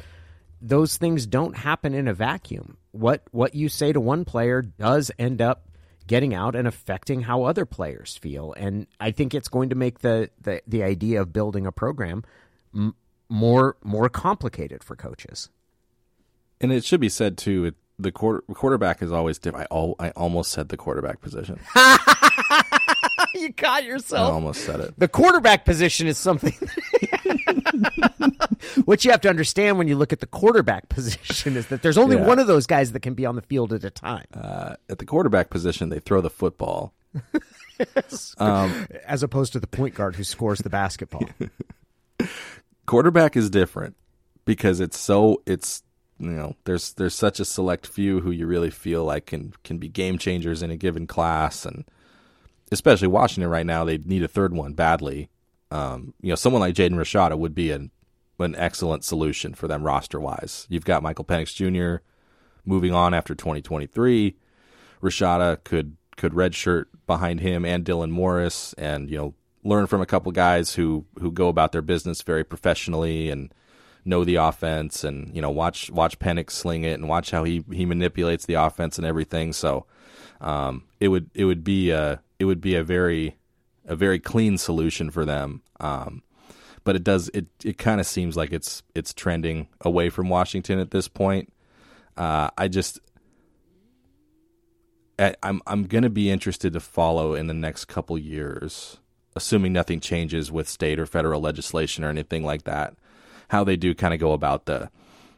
[0.61, 2.77] those things don't happen in a vacuum.
[2.93, 5.69] What what you say to one player does end up
[6.07, 8.53] getting out and affecting how other players feel.
[8.57, 12.23] And I think it's going to make the the, the idea of building a program
[13.33, 15.49] more more complicated for coaches.
[16.61, 19.67] And it should be said too, it, the quarter, quarterback is always different.
[19.73, 21.59] I, I almost said the quarterback position.
[23.35, 24.31] you caught yourself.
[24.31, 24.95] I almost said it.
[24.99, 26.53] The quarterback position is something.
[28.85, 31.99] what you have to understand when you look at the quarterback position is that there's
[31.99, 32.27] only Yeah.
[32.27, 34.99] one of those guys that can be on the field at a time, Uh, at
[34.99, 36.93] the quarterback position, they throw the football.
[38.39, 41.25] Um, as opposed to the point guard who scores the basketball.
[42.87, 43.97] Quarterback is different
[44.45, 45.83] because it's so it's
[46.19, 49.79] you know there's there's such a select few who you really feel like can can
[49.79, 51.85] be game changers in a given class and
[52.71, 55.29] especially Washington right now they need a third one badly.
[55.71, 57.91] Um, you know someone like Jaden Rashada would be an
[58.39, 60.67] an excellent solution for them roster wise.
[60.69, 62.03] You've got Michael Penix Jr.
[62.65, 64.37] moving on after 2023.
[65.01, 70.07] Rashada could could redshirt behind him and Dylan Morris, and you know learn from a
[70.07, 73.53] couple guys who who go about their business very professionally and
[74.05, 77.65] know the offense, and you know watch watch Penix sling it and watch how he
[77.73, 79.53] he manipulates the offense and everything.
[79.53, 79.87] So
[80.41, 83.37] um, it would it would be a it would be a very
[83.87, 85.63] a very clean solution for them.
[85.81, 86.23] Um,
[86.85, 90.79] but it does it it kind of seems like it's it's trending away from Washington
[90.79, 91.53] at this point.
[92.17, 92.99] Uh, I just
[95.19, 98.99] I'm I'm gonna be interested to follow in the next couple years,
[99.35, 102.95] assuming nothing changes with state or federal legislation or anything like that,
[103.49, 104.91] how they do kind of go about the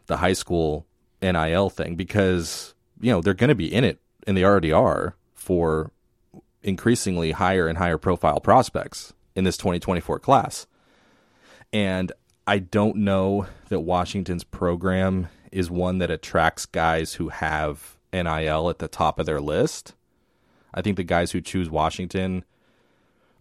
[0.07, 0.87] the high school
[1.23, 5.91] NIL thing because you know they're gonna be in it and they already are for
[6.63, 10.67] increasingly higher and higher profile prospects in this 2024 class.
[11.73, 12.13] And
[12.47, 18.79] I don't know that Washington's program is one that attracts guys who have NIL at
[18.79, 19.95] the top of their list.
[20.73, 22.45] I think the guys who choose Washington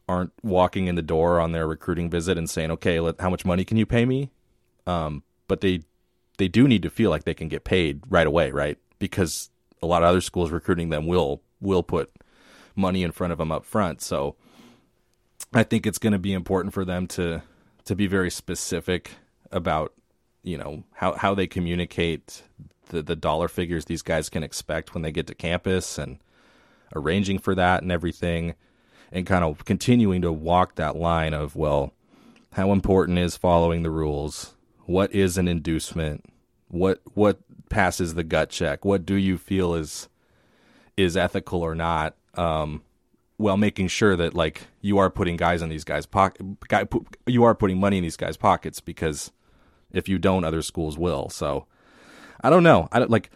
[0.07, 3.45] aren't walking in the door on their recruiting visit and saying, "Okay, let, how much
[3.45, 4.31] money can you pay me?"
[4.85, 5.81] Um, but they
[6.37, 8.77] they do need to feel like they can get paid right away, right?
[8.99, 9.49] Because
[9.81, 12.11] a lot of other schools recruiting them will will put
[12.75, 14.01] money in front of them up front.
[14.01, 14.35] So
[15.53, 17.43] I think it's going to be important for them to
[17.85, 19.11] to be very specific
[19.51, 19.93] about
[20.41, 22.43] you know how how they communicate
[22.87, 26.19] the the dollar figures these guys can expect when they get to campus and
[26.95, 28.55] arranging for that and everything
[29.13, 31.93] and kind of continuing to walk that line of well
[32.53, 34.53] how important is following the rules?
[34.85, 36.25] What is an inducement?
[36.67, 38.85] What what passes the gut check?
[38.85, 40.07] What do you feel is
[40.97, 42.15] is ethical or not?
[42.35, 42.83] Um
[43.37, 46.85] while making sure that like you are putting guys in these guys pocket guy,
[47.25, 49.31] you are putting money in these guys pockets because
[49.91, 51.29] if you don't other schools will.
[51.29, 51.65] So
[52.41, 52.87] i don't know.
[52.91, 53.31] I don't like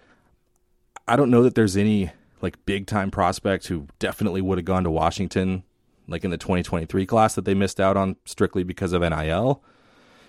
[1.07, 4.83] i don't know that there's any like big time prospect who definitely would have gone
[4.83, 5.63] to washington
[6.07, 9.61] like in the 2023 class that they missed out on strictly because of nil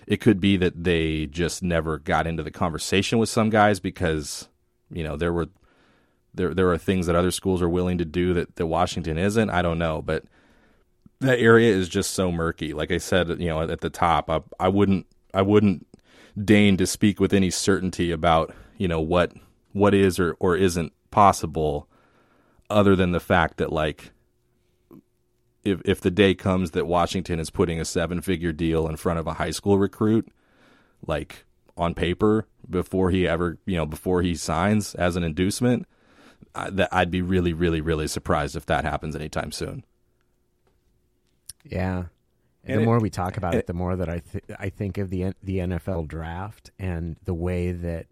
[0.07, 4.47] it could be that they just never got into the conversation with some guys because
[4.91, 5.49] you know there were
[6.33, 9.49] there there are things that other schools are willing to do that, that Washington isn't.
[9.49, 10.23] I don't know, but
[11.19, 12.73] that area is just so murky.
[12.73, 15.85] Like I said, you know, at the top, I, I wouldn't I wouldn't
[16.43, 19.33] deign to speak with any certainty about you know what
[19.73, 21.87] what is or or isn't possible,
[22.69, 24.11] other than the fact that like
[25.63, 29.19] if if the day comes that Washington is putting a seven figure deal in front
[29.19, 30.29] of a high school recruit,
[31.05, 31.45] like
[31.77, 35.87] on paper before he ever you know before he signs as an inducement,
[36.55, 39.85] I, that I'd be really really really surprised if that happens anytime soon.
[41.63, 42.05] Yeah.
[42.65, 44.97] And the more we talk about it, it, the more that I th- I think
[44.97, 48.07] of the the NFL draft and the way that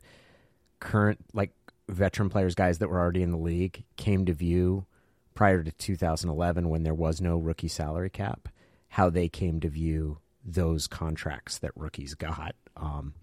[0.79, 1.51] current like
[1.89, 4.85] veteran players, guys that were already in the league, came to view
[5.33, 8.49] prior to 2011 when there was no rookie salary cap,
[8.89, 13.13] how they came to view those contracts that rookies got um,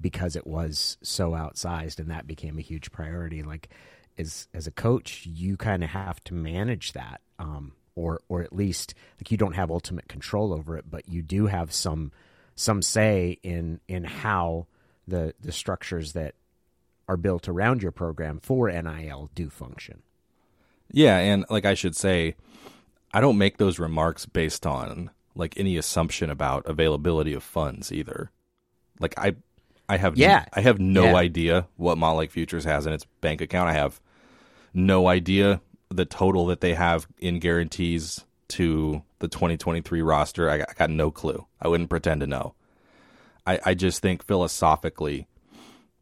[0.00, 3.42] because it was so outsized and that became a huge priority.
[3.42, 3.68] Like
[4.16, 7.20] as as a coach, you kind of have to manage that.
[7.38, 11.20] Um, or or at least like you don't have ultimate control over it, but you
[11.20, 12.12] do have some
[12.54, 14.66] some say in in how
[15.08, 16.34] the the structures that
[17.08, 20.02] are built around your program for NIL do function.
[20.90, 22.34] Yeah, and like I should say,
[23.12, 28.30] I don't make those remarks based on like any assumption about availability of funds either.
[29.00, 29.36] Like I
[29.88, 30.44] I have yeah.
[30.52, 31.16] I have no yeah.
[31.16, 33.70] idea what Montlake Futures has in its bank account.
[33.70, 34.00] I have
[34.74, 40.70] no idea the total that they have in guarantees to the 2023 roster, I got,
[40.70, 41.46] I got no clue.
[41.60, 42.54] I wouldn't pretend to know.
[43.46, 45.26] I, I just think philosophically,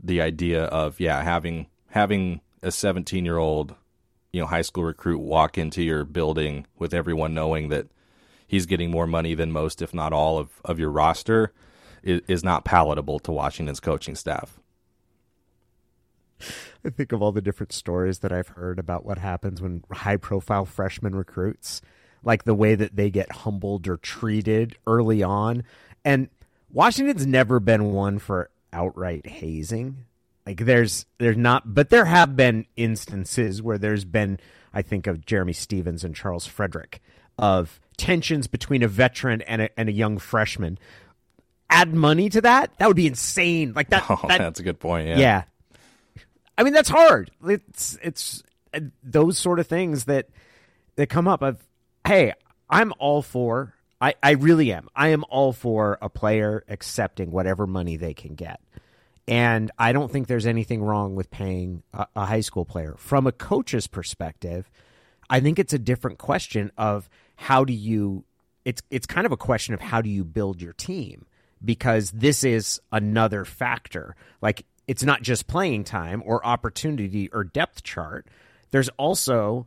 [0.02, 3.74] the idea of yeah having having a 17 year old
[4.32, 7.86] you know high school recruit walk into your building with everyone knowing that
[8.46, 11.52] he's getting more money than most, if not all, of, of your roster
[12.02, 14.58] is, is not palatable to Washington's coaching staff.
[16.84, 20.18] I think of all the different stories that I've heard about what happens when high
[20.18, 21.80] profile freshman recruits,
[22.22, 25.64] like the way that they get humbled or treated early on.
[26.04, 26.28] And
[26.70, 30.04] Washington's never been one for outright hazing.
[30.46, 34.38] Like there's there's not but there have been instances where there's been
[34.72, 37.00] I think of Jerramy Stevens and Charles Frederick
[37.38, 40.78] of tensions between a veteran and a, and a young freshman.
[41.68, 43.72] Add money to that, that would be insane.
[43.74, 45.08] Like that, oh, that that's a good point.
[45.08, 45.18] Yeah.
[45.18, 45.42] yeah,
[46.56, 47.30] I mean, that's hard.
[47.44, 50.28] It's it's uh, those sort of things that
[50.94, 51.42] that come up.
[51.42, 51.58] Of
[52.06, 52.34] hey,
[52.70, 53.74] I'm all for.
[54.00, 54.88] I I really am.
[54.94, 58.60] I am all for a player accepting whatever money they can get.
[59.28, 62.94] And I don't think there's anything wrong with paying a, a high school player.
[62.98, 64.70] From a coach's perspective,
[65.28, 68.24] I think it's a different question of how do you
[68.64, 71.26] it's it's kind of a question of how do you build your team
[71.64, 74.14] because this is another factor.
[74.42, 78.26] Like it's not just playing time or opportunity or depth chart.
[78.70, 79.66] There's also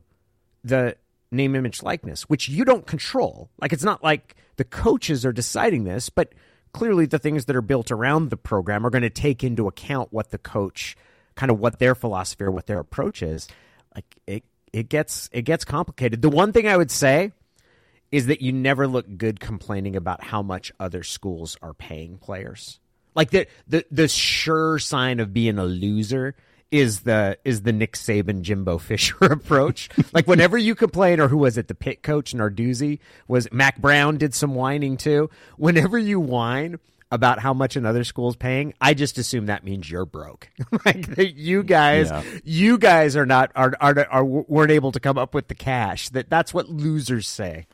[0.64, 0.96] the
[1.32, 3.50] name, image, likeness, which you don't control.
[3.62, 6.34] Like it's not like the coaches are deciding this, but
[6.74, 10.12] clearly the things that are built around the program are going to take into account
[10.12, 10.96] what the coach
[11.36, 13.48] kind of what their philosophy or what their approach is.
[13.96, 16.22] Like it it gets it gets complicated.
[16.22, 17.32] The one thing I would say
[18.12, 22.80] is that you never look good complaining about how much other schools are paying players.
[23.16, 26.36] Like the the the sure sign of being a loser
[26.72, 29.90] is the is the Nick Saban Jimbo Fisher approach.
[30.14, 31.68] like whenever you complain, or who was it?
[31.68, 35.30] The Pitt coach Narduzzi was Mack Brown did some whining too.
[35.58, 36.80] Whenever you whine
[37.12, 40.50] about how much another school's paying, I just assume that means you're broke.
[40.86, 42.24] like you guys, yeah.
[42.44, 46.10] you guys are not are, are are weren't able to come up with the cash.
[46.10, 47.66] That that's what losers say.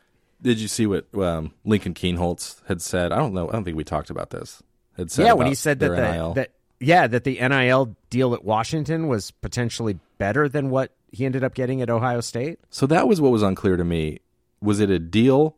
[0.41, 3.12] Did you see what um, Lincoln Kienholz had said?
[3.12, 3.49] I don't know.
[3.49, 4.62] I don't think we talked about this
[4.95, 5.25] had said.
[5.25, 9.31] Yeah, when he said that the, that yeah that the NIL deal at Washington was
[9.31, 12.59] potentially better than what he ended up getting at Ohio State.
[12.69, 14.19] So that was what was unclear to me.
[14.61, 15.55] Was it a deal?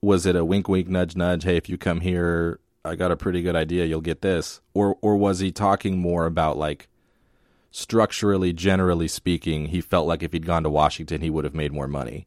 [0.00, 1.44] Was it a wink, wink, nudge, nudge?
[1.44, 3.84] Hey, if you come here, I got a pretty good idea.
[3.84, 4.60] You'll get this.
[4.74, 6.88] Or or was he talking more about like
[7.70, 11.72] structurally, generally speaking, he felt like if he'd gone to Washington, he would have made
[11.72, 12.26] more money.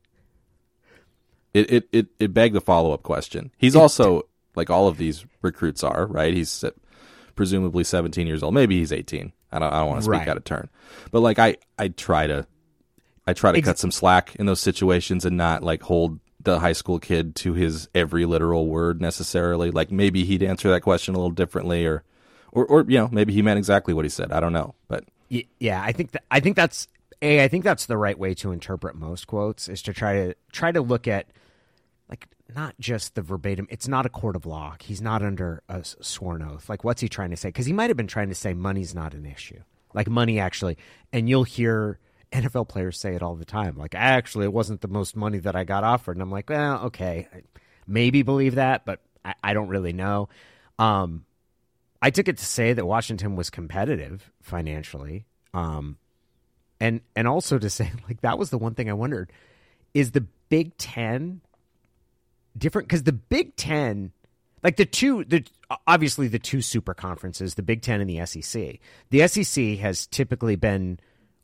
[1.53, 3.51] It it it, it begged the follow up question.
[3.57, 6.33] He's also like all of these recruits are, right?
[6.33, 6.63] He's
[7.35, 8.53] presumably 17 years old.
[8.53, 9.31] Maybe he's 18.
[9.51, 10.27] I don't, I don't want to speak right.
[10.27, 10.69] out of turn,
[11.11, 12.45] but like I, I try to,
[13.25, 16.59] I try to Ex- cut some slack in those situations and not like hold the
[16.59, 19.71] high school kid to his every literal word necessarily.
[19.71, 22.03] Like maybe he'd answer that question a little differently, or,
[22.51, 24.31] or, or you know, maybe he meant exactly what he said.
[24.31, 25.05] I don't know, but
[25.59, 26.87] yeah, I think that, I think that's
[27.21, 27.43] a.
[27.43, 30.71] I think that's the right way to interpret most quotes is to try to try
[30.71, 31.27] to look at
[32.09, 33.67] like not just the verbatim.
[33.69, 34.75] It's not a court of law.
[34.79, 36.69] He's not under a sworn oath.
[36.69, 37.49] Like, what's he trying to say?
[37.49, 39.61] Because he might have been trying to say money's not an issue.
[39.93, 40.77] Like money actually,
[41.11, 41.99] and you'll hear
[42.31, 43.75] NFL players say it all the time.
[43.77, 46.15] Like, actually, it wasn't the most money that I got offered.
[46.15, 47.27] And I'm like, well, okay,
[47.87, 50.29] maybe believe that, but I, I don't really know.
[50.77, 51.25] Um,
[52.01, 55.25] I took it to say that Washington was competitive financially.
[55.53, 55.97] Um,
[56.79, 59.31] and and also to say like that was the one thing I wondered
[59.93, 61.41] is the Big Ten
[62.57, 64.11] different because the Big Ten
[64.63, 65.45] like the two the
[65.87, 68.79] obviously the two super conferences the Big Ten and the SEC
[69.09, 70.99] the SEC has typically been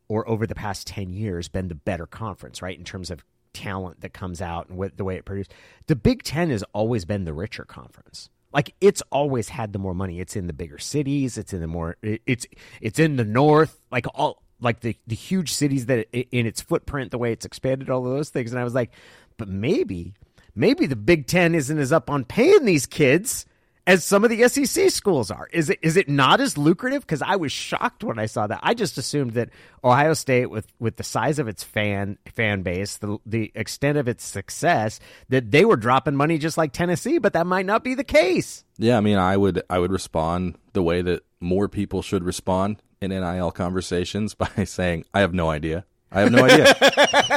[0.08, 4.02] or over the past 10 years been the better conference right in terms of talent
[4.02, 5.52] that comes out and what the way it produces
[5.88, 8.30] the Big Ten has always been the richer conference.
[8.56, 10.22] Like it's always had the more money.
[10.22, 11.38] It's in the bigger cities.
[11.38, 12.46] It's in the more it's
[12.80, 13.82] it's in the north.
[13.92, 17.90] Like all like the the huge cities that in its footprint, the way it's expanded,
[17.90, 18.52] all of those things.
[18.52, 18.92] And I was like,
[19.36, 20.14] but maybe,
[20.56, 23.46] maybe the Big Ten isn't as up on paying these kids
[23.88, 25.48] as some of the SEC schools are.
[25.52, 27.02] Is it is it not as lucrative?
[27.02, 28.60] Because I was shocked when I saw that.
[28.64, 29.50] I just assumed that
[29.84, 34.08] Ohio State, with with the size of its fan fan base, the the extent of
[34.08, 35.00] its success,
[35.30, 37.20] that they were dropping money just like Tennessee.
[37.20, 38.64] But that might not be the case.
[38.78, 42.82] Yeah, I mean, I would I would respond the way that more people should respond
[43.02, 45.86] in NIL conversations by saying, I have no idea.
[46.12, 46.74] I have no idea.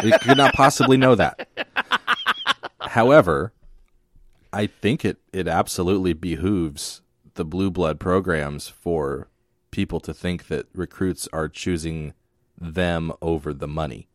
[0.05, 1.49] we could not possibly know that.
[2.89, 3.53] However,
[4.53, 7.03] I think it, it absolutely behooves
[7.34, 9.28] the blue blood programs for
[9.70, 12.14] people to think that recruits are choosing
[12.61, 14.09] them over the money.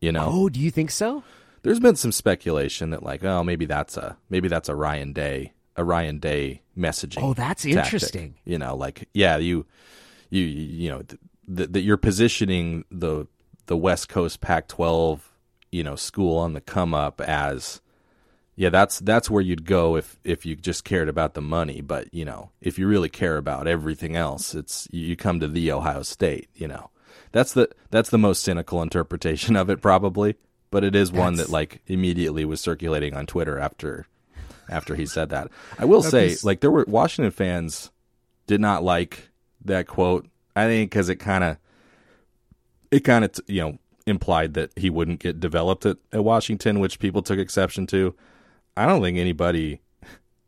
[0.00, 0.28] You know?
[0.30, 1.22] Oh, do you think so?
[1.62, 5.52] There's been some speculation that like, oh, maybe that's a maybe that's a Ryan Day
[5.76, 7.22] a Ryan Day messaging.
[7.22, 7.84] Oh, that's tactic.
[7.84, 8.34] interesting.
[8.44, 9.66] You know, like yeah, you
[10.30, 11.02] you you know
[11.48, 13.26] that you're positioning the
[13.66, 15.20] the West Coast Pac-12
[15.72, 17.80] you know school on the come up as
[18.54, 21.80] yeah that's that's where you'd go if if you just cared about the money.
[21.80, 25.72] But you know if you really care about everything else it's you come to the
[25.72, 26.90] Ohio State you know.
[27.32, 30.36] That's the that's the most cynical interpretation of it probably.
[30.70, 31.18] But it is that's...
[31.18, 34.06] one that like immediately was circulating on Twitter after
[34.68, 35.48] after he said that.
[35.78, 37.90] I will say like there were Washington fans
[38.46, 39.30] did not like
[39.64, 40.26] that quote.
[40.54, 41.56] I think because it kind of
[42.90, 46.98] it kind of you know implied that he wouldn't get developed at, at Washington, which
[46.98, 48.14] people took exception to.
[48.76, 49.80] I don't think anybody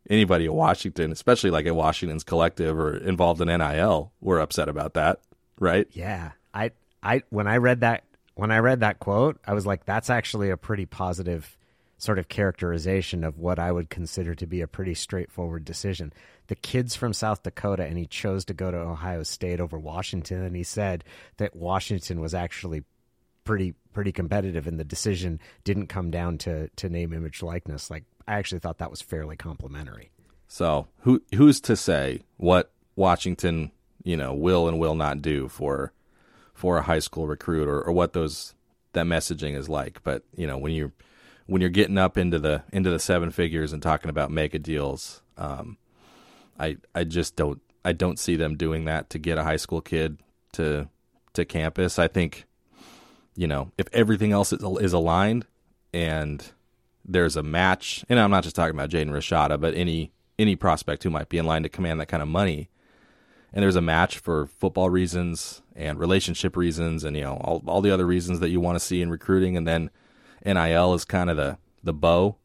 [0.09, 4.93] anybody at Washington, especially like at Washington's collective or involved in NIL, were upset about
[4.95, 5.19] that,
[5.59, 5.87] right?
[5.91, 6.31] Yeah.
[6.53, 6.71] I
[7.03, 8.03] I when I read that
[8.35, 11.57] when I read that quote, I was like that's actually a pretty positive
[11.97, 16.11] sort of characterization of what I would consider to be a pretty straightforward decision
[16.47, 20.43] the kid's from South Dakota and he chose to go to Ohio State over Washington
[20.43, 21.03] and he said
[21.37, 22.83] that Washington was actually
[23.45, 28.03] pretty pretty competitive and the decision didn't come down to to name image likeness like
[28.27, 30.11] I actually thought that was fairly complimentary.
[30.47, 33.71] So, who who's to say what Washington,
[34.03, 35.93] you know, will and will not do for
[36.53, 38.53] for a high school recruit or, or what those
[38.93, 40.91] that messaging is like, but you know, when you
[41.47, 45.21] when you're getting up into the into the seven figures and talking about mega deals,
[45.37, 45.77] um,
[46.59, 49.81] I I just don't I don't see them doing that to get a high school
[49.81, 50.17] kid
[50.53, 50.89] to
[51.33, 51.99] to campus.
[51.99, 52.45] I think
[53.35, 55.45] you know if everything else is, is aligned
[55.93, 56.51] and
[57.07, 61.03] there's a match, and I'm not just talking about Jaden Rashada, but any any prospect
[61.03, 62.69] who might be in line to command that kind of money,
[63.53, 67.81] and there's a match for football reasons and relationship reasons, and you know all all
[67.81, 69.89] the other reasons that you want to see in recruiting, and then
[70.45, 72.37] NIL is kind of the the bow.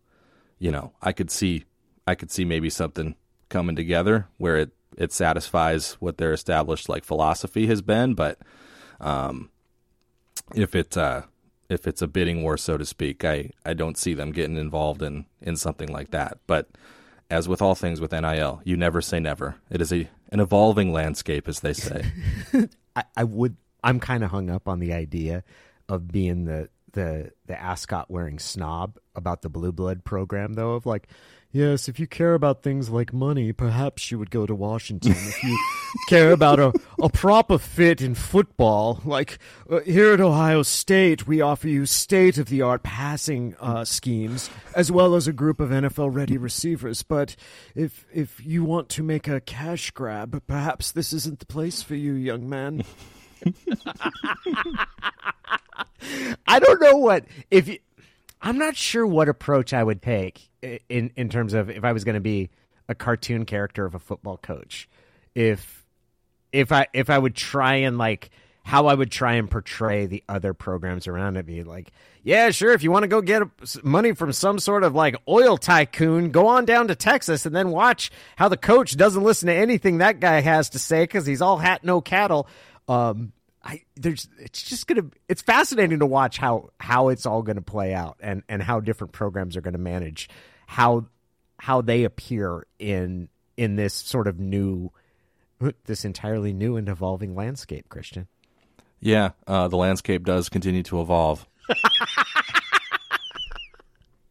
[0.58, 1.64] You know, I could see
[2.06, 3.14] I could see maybe something
[3.48, 8.14] coming together where it it satisfies what their established like philosophy has been.
[8.14, 8.38] But
[9.00, 9.50] um,
[10.54, 11.22] if it uh,
[11.68, 15.02] if it's a bidding war, so to speak, I, I don't see them getting involved
[15.02, 16.38] in in something like that.
[16.46, 16.68] But
[17.30, 19.56] as with all things with NIL, you never say never.
[19.70, 22.04] It is a an evolving landscape, as they say.
[22.96, 23.56] I, I would.
[23.82, 25.44] I'm kind of hung up on the idea
[25.88, 30.72] of being the the the ascot wearing snob about the blue blood program, though.
[30.72, 31.08] Of like,
[31.52, 35.10] Yes, if you care about things like money, perhaps you would go to Washington.
[35.10, 35.58] if you
[36.08, 36.72] care about a,
[37.02, 42.38] a proper fit in football, like uh, here at Ohio State, we offer you state
[42.38, 47.02] of the art passing uh, schemes as well as a group of NFL ready receivers.
[47.02, 47.34] But
[47.74, 51.96] if if you want to make a cash grab, perhaps this isn't the place for
[51.96, 52.84] you, young man.
[56.46, 57.78] I don't know what if you,
[58.42, 62.04] I'm not sure what approach I would take in in terms of if I was
[62.04, 62.50] going to be
[62.88, 64.88] a cartoon character of a football coach.
[65.34, 65.84] If
[66.52, 68.30] if I if I would try and like
[68.62, 72.72] how I would try and portray the other programs around it, be like, yeah, sure.
[72.72, 73.42] If you want to go get
[73.82, 77.70] money from some sort of like oil tycoon, go on down to Texas and then
[77.70, 81.42] watch how the coach doesn't listen to anything that guy has to say because he's
[81.42, 82.46] all hat no cattle.
[82.88, 83.32] Um,
[83.62, 87.92] I there's it's just gonna it's fascinating to watch how how it's all gonna play
[87.92, 90.28] out and and how different programs are gonna manage
[90.66, 91.06] how
[91.58, 94.90] how they appear in in this sort of new
[95.84, 98.28] this entirely new and evolving landscape, Christian.
[99.00, 101.46] Yeah, uh, the landscape does continue to evolve.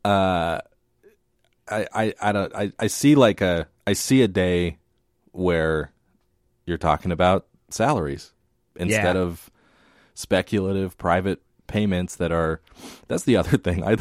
[0.04, 0.60] uh,
[1.70, 4.78] I, I, I don't I, I see like a I see a day
[5.32, 5.92] where
[6.66, 8.34] you're talking about salaries
[8.76, 9.22] instead Yeah.
[9.22, 9.50] of
[10.14, 12.62] speculative private payments that are
[13.08, 13.84] that's the other thing.
[13.84, 13.98] I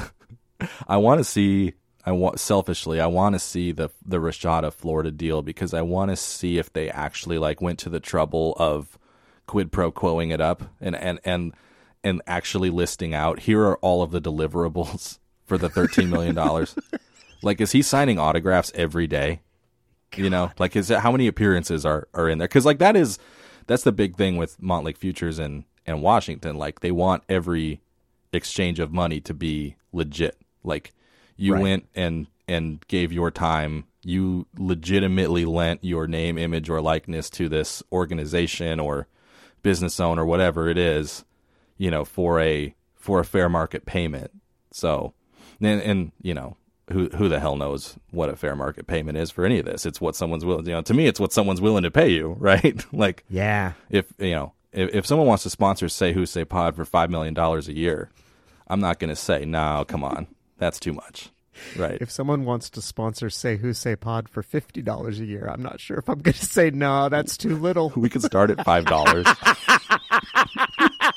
[0.87, 5.11] I want to see I want selfishly I want to see the the Rashada Florida
[5.11, 8.99] deal because I want to see if they actually like went to the trouble of
[9.47, 11.53] quid pro quoing it up and and and
[12.05, 16.75] and actually listing out here are all of the deliverables for the 13 million dollars.
[17.41, 19.43] Like is he signing autographs every day?
[20.17, 22.49] You know like is it, how many appearances are are in there?
[22.49, 23.21] Because like that is
[23.69, 26.57] that's the big thing with montlake futures and and washington.
[26.57, 27.81] Like they want every
[28.33, 30.37] exchange of money to be legit.
[30.65, 30.93] Like
[31.37, 31.63] you Right.
[31.63, 33.85] went and and gave your time.
[34.03, 39.07] You legitimately lent your name image or likeness to this organization or
[39.63, 41.25] business owner whatever it is
[41.79, 44.31] you know for a for a fair market payment.
[44.73, 45.15] So
[45.61, 46.57] and, and you know
[46.91, 49.85] who who the hell knows what a fair market payment is for any of this
[49.87, 52.37] it's what someone's willing you know to me it's what someone's willing to pay you
[52.39, 53.73] right like Yeah.
[53.91, 57.11] if you know if, if someone wants to sponsor say who say pod for five
[57.11, 58.11] million dollars a year
[58.69, 60.27] i'm not going to say no come on
[60.59, 61.31] that's too much
[61.77, 65.49] right If someone wants to sponsor Say Who Say Pod for fifty dollars a year,
[65.53, 67.09] I'm not sure if I'm going to say no.
[67.09, 67.93] That's too little.
[67.97, 69.27] we could start at five dollars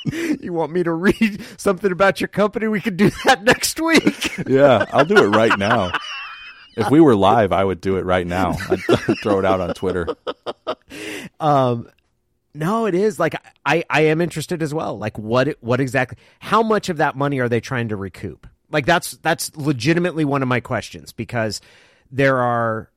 [0.41, 2.67] you want me to read something about your company?
[2.67, 4.37] We could do that next week.
[4.47, 5.91] yeah i'll do it right now
[6.77, 9.73] if we were live i would do it right now i'd throw it out on
[9.73, 10.07] twitter
[11.39, 11.89] Um,
[12.53, 13.33] no, it is like
[13.65, 14.97] I I am interested as well.
[14.97, 16.17] Like what what exactly?
[16.39, 18.45] How much of that money are they trying to recoup?
[18.69, 21.61] Like that's that's legitimately one of my questions because
[22.11, 22.91] there are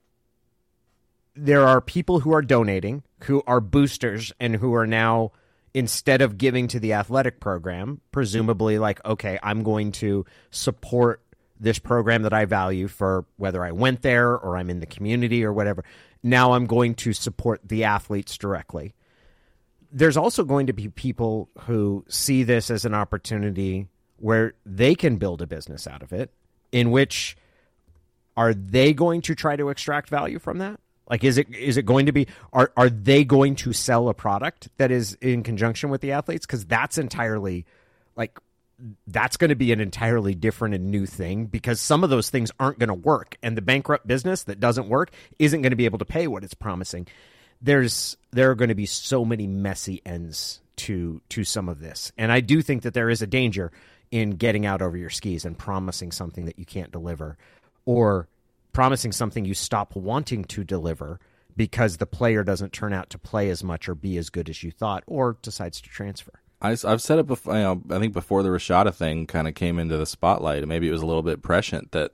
[1.36, 5.30] there are people who are donating who are boosters and who are now
[5.74, 11.20] instead of giving to the athletic program presumably like okay i'm going to support
[11.60, 15.44] this program that i value for whether i went there or i'm in the community
[15.44, 15.84] or whatever.
[16.22, 18.94] Now i'm going to support the athletes directly.
[19.92, 25.16] There's also going to be people who see this as an opportunity where they can
[25.16, 26.32] build a business out of it
[26.72, 27.36] in which
[28.36, 31.84] are they going to try to extract value from that like is it is it
[31.84, 35.90] going to be are are they going to sell a product that is in conjunction
[35.90, 36.46] with the athletes?
[36.46, 37.66] Because that's entirely
[38.16, 38.38] like
[39.06, 42.50] that's going to be an entirely different and new thing because some of those things
[42.58, 45.84] aren't going to work and the bankrupt business that doesn't work isn't going to be
[45.84, 47.06] able to pay what it's promising.
[47.62, 52.10] There's there are going to be so many messy ends to to some of this
[52.18, 53.70] and i do think that there is a danger
[54.10, 57.36] in getting out over your skis and promising something that you can't deliver
[57.84, 58.28] or
[58.74, 61.18] promising something you stop wanting to deliver
[61.56, 64.62] because the player doesn't turn out to play as much or be as good as
[64.62, 66.32] you thought or decides to transfer
[66.64, 67.54] I, have said it before.
[67.54, 70.68] You know, I think before the Rashada thing kind of came into the spotlight, and
[70.68, 72.12] maybe it was a little bit prescient that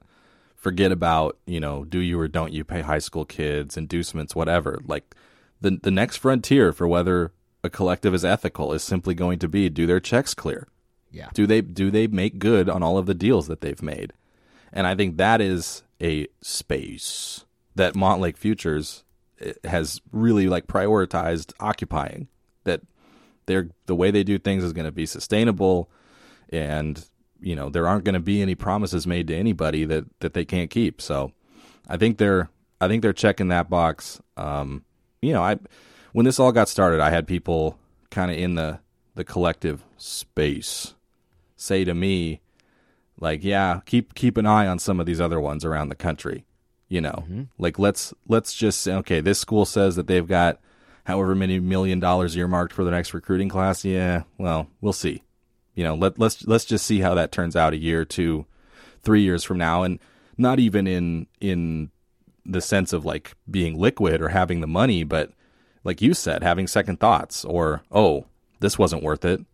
[0.56, 4.80] forget about you know do you or don't you pay high school kids inducements whatever.
[4.84, 5.14] Like
[5.60, 7.32] the the next frontier for whether
[7.62, 10.66] a collective is ethical is simply going to be do their checks clear.
[11.12, 14.12] yeah Do they do they make good on all of the deals that they've made?
[14.72, 17.44] And I think that is a space
[17.74, 19.04] that Montlake Futures
[19.40, 22.28] eh, has really like prioritized occupying.
[22.64, 22.82] That
[23.46, 25.90] they're the way they do things is going to be sustainable,
[26.50, 27.04] and
[27.40, 30.44] you know there aren't going to be any promises made to anybody that that they
[30.44, 31.00] can't keep.
[31.00, 31.32] So
[31.88, 34.20] I think they're I think they're checking that box.
[34.36, 34.84] Um,
[35.22, 35.58] you know, I
[36.12, 37.78] when this all got started, I had people
[38.10, 38.80] kind of in the
[39.14, 40.94] the collective space
[41.60, 42.40] say to me,
[43.20, 46.44] like, yeah, keep keep an eye on some of these other ones around the country.
[46.88, 47.42] You know, mm-hmm.
[47.58, 50.58] like let's let's just say, okay, this school says that they've got
[51.04, 53.84] however many million dollars earmarked for the next recruiting class.
[53.84, 55.22] Yeah, well, we'll see.
[55.74, 58.46] You know, let let's let's just see how that turns out a year, two,
[59.02, 60.00] three years from now, and
[60.36, 61.90] not even in in
[62.44, 65.30] the sense of like being liquid or having the money, but
[65.84, 68.26] like you said, having second thoughts or oh,
[68.60, 69.44] this wasn't worth it.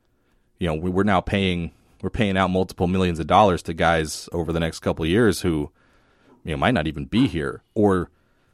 [0.58, 1.72] You know, we, we're now paying
[2.06, 5.72] we're paying out multiple millions of dollars to guys over the next couple years who
[6.44, 7.64] you know might not even be here.
[7.74, 8.12] Or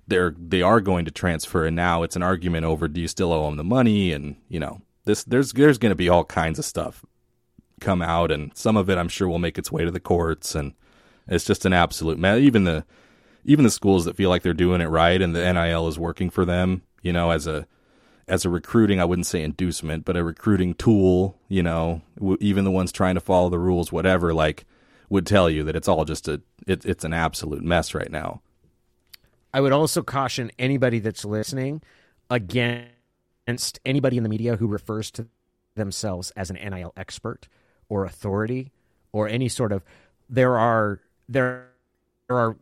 [0.08, 3.30] they're they are going to transfer and now it's an argument over do you still
[3.30, 4.10] owe them the money?
[4.10, 7.04] And you know this there's there's going to be all kinds of stuff
[7.78, 10.54] come out and some of it I'm sure will make its way to the courts
[10.54, 10.72] and
[11.28, 12.86] it's just an absolute mess even the
[13.44, 16.30] even the schools that feel like they're doing it right and the NIL is working
[16.30, 17.66] for them you know as a
[18.28, 22.64] as a recruiting, I wouldn't say inducement, but a recruiting tool, you know, w- even
[22.64, 24.64] the ones trying to follow the rules, whatever, like
[25.08, 28.40] would tell you that it's all just a, it, it's an absolute mess right now.
[29.52, 31.82] I would also caution anybody that's listening
[32.30, 35.26] against anybody in the media who refers to
[35.74, 37.48] themselves as an NIL expert
[37.88, 38.72] or authority
[39.12, 39.84] or any sort of
[40.28, 41.68] there are there
[42.28, 42.56] there are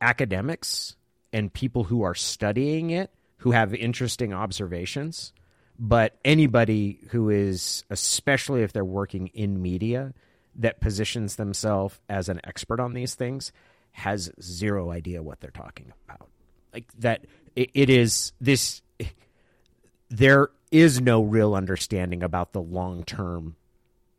[0.00, 0.96] academics
[1.32, 3.10] and people who are studying it
[3.44, 5.32] who have interesting observations
[5.78, 10.12] but anybody who is especially if they're working in media
[10.56, 13.52] that positions themselves as an expert on these things
[13.92, 16.28] has zero idea what they're talking about
[16.72, 17.24] like that
[17.54, 18.82] it, is this
[20.10, 23.56] there is no real understanding about the long term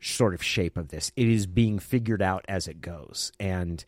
[0.01, 1.11] sort of shape of this.
[1.15, 3.31] It is being figured out as it goes.
[3.39, 3.83] And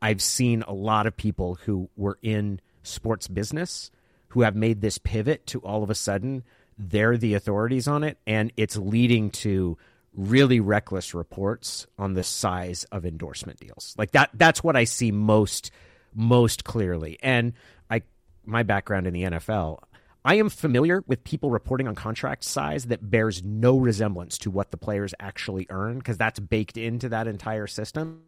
[0.00, 3.90] I've seen a lot of people who were in sports business
[4.34, 6.42] who have made this pivot to all of a sudden
[6.76, 9.78] they're the authorities on it and it's leading to
[10.12, 13.94] really reckless reports on the size of endorsement deals.
[13.96, 15.70] Like that that's what I see most
[16.12, 17.16] most clearly.
[17.22, 17.52] And
[17.88, 18.02] I
[18.44, 19.78] my background in the NFL,
[20.24, 24.72] I am familiar with people reporting on contract size that bears no resemblance to what
[24.72, 28.24] the players actually earn because that's baked into that entire system.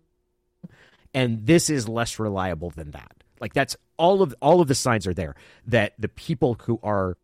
[1.13, 3.25] And this is less reliable than that.
[3.41, 5.35] Like that's all of all of the signs are there
[5.67, 7.17] that the people who are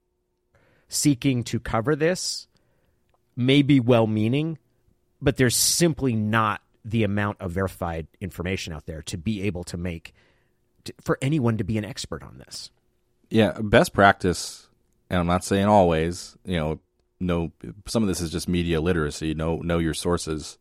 [0.89, 2.47] seeking to cover this
[3.35, 4.59] may be well-meaning,
[5.21, 9.77] but there's simply not the amount of verified information out there to be able to
[9.77, 10.13] make
[10.85, 12.71] to, for anyone to be an expert on this.
[13.31, 14.69] Yeah, best practice,
[15.09, 16.37] and I'm not saying always.
[16.45, 16.81] You know,
[17.21, 17.53] no,
[17.87, 19.33] some of this is just media literacy.
[19.35, 20.59] Know know your sources.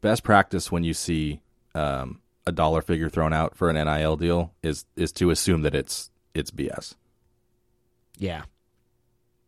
[0.00, 1.40] Best practice when you see
[1.74, 5.74] um, a dollar figure thrown out for an NIL deal is is to assume that
[5.74, 6.94] it's it's BS.
[8.18, 8.42] Yeah,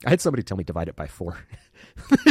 [0.06, 1.38] I had somebody tell me divide it by four.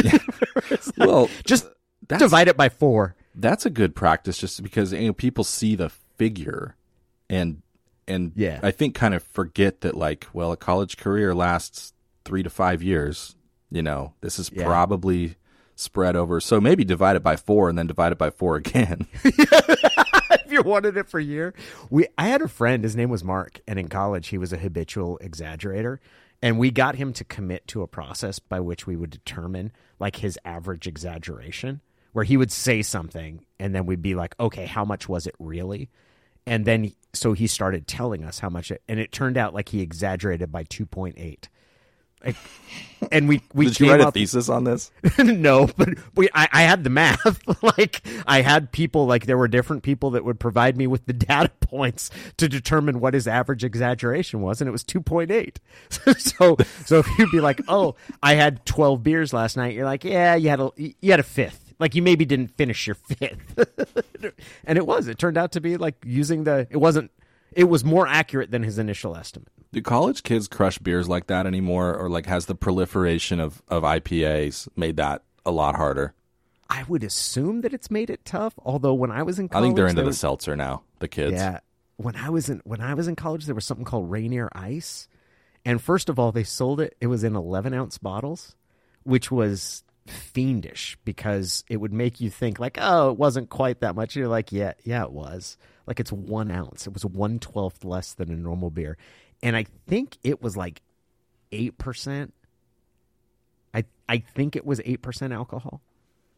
[0.98, 1.66] well, just
[2.06, 3.14] divide it by four.
[3.34, 6.76] That's a good practice, just because you know, people see the figure,
[7.30, 7.62] and
[8.08, 8.60] and yeah.
[8.62, 11.92] I think kind of forget that like, well, a college career lasts
[12.24, 13.36] three to five years.
[13.70, 14.64] You know, this is Yeah.
[14.64, 15.36] probably
[15.76, 16.40] spread over.
[16.40, 19.06] So maybe divide it by four and then divide it by four again.
[20.66, 21.54] wanted it for a year.
[21.90, 24.58] We I had a friend, his name was Mark, and in college he was a
[24.58, 25.98] habitual exaggerator.
[26.40, 30.16] And we got him to commit to a process by which we would determine like
[30.16, 31.80] his average exaggeration,
[32.12, 35.36] where he would say something and then we'd be like, okay, how much was it
[35.38, 35.88] really?
[36.44, 39.68] And then so he started telling us how much it and it turned out like
[39.68, 41.48] he exaggerated by two point eight.
[42.24, 42.36] Like,
[43.10, 44.90] and we we Did you write a thesis on this?
[45.18, 47.40] no, but we I, I had the math.
[47.78, 51.12] like I had people like there were different people that would provide me with the
[51.12, 55.58] data points to determine what his average exaggeration was, and it was two point eight.
[56.16, 60.04] so so if you'd be like, oh, I had twelve beers last night, you're like,
[60.04, 61.74] yeah, you had a you had a fifth.
[61.78, 63.58] Like you maybe didn't finish your fifth,
[64.64, 65.08] and it was.
[65.08, 66.68] It turned out to be like using the.
[66.70, 67.10] It wasn't.
[67.54, 69.48] It was more accurate than his initial estimate.
[69.72, 73.82] Do college kids crush beers like that anymore, or like has the proliferation of of
[73.82, 76.14] IPAs made that a lot harder?
[76.68, 78.54] I would assume that it's made it tough.
[78.58, 80.82] Although when I was in college, I think they're into there the seltzer now.
[81.00, 81.34] The kids.
[81.34, 81.60] Yeah.
[81.96, 85.08] When I was in when I was in college, there was something called Rainier Ice,
[85.64, 86.96] and first of all, they sold it.
[87.00, 88.56] It was in eleven ounce bottles,
[89.04, 93.94] which was fiendish because it would make you think like, oh, it wasn't quite that
[93.94, 94.16] much.
[94.16, 95.56] You're like, yeah, yeah, it was.
[95.86, 96.86] Like it's one ounce.
[96.86, 98.96] It was one twelfth less than a normal beer,
[99.42, 100.80] and I think it was like
[101.50, 102.32] eight percent.
[103.74, 105.82] I I think it was eight percent alcohol.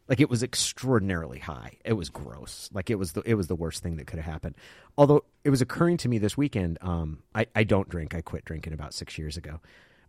[0.07, 1.73] Like it was extraordinarily high.
[1.83, 2.69] It was gross.
[2.73, 4.55] Like it was the it was the worst thing that could have happened.
[4.97, 6.77] Although it was occurring to me this weekend.
[6.81, 8.15] Um, I I don't drink.
[8.15, 9.61] I quit drinking about six years ago.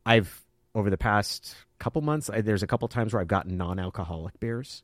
[0.05, 0.46] I've
[0.77, 2.29] over the past couple months.
[2.31, 4.83] I, there's a couple times where I've gotten non-alcoholic beers,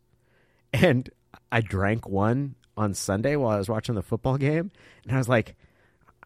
[0.73, 1.09] and
[1.53, 4.71] I drank one on Sunday while I was watching the football game,
[5.05, 5.55] and I was like.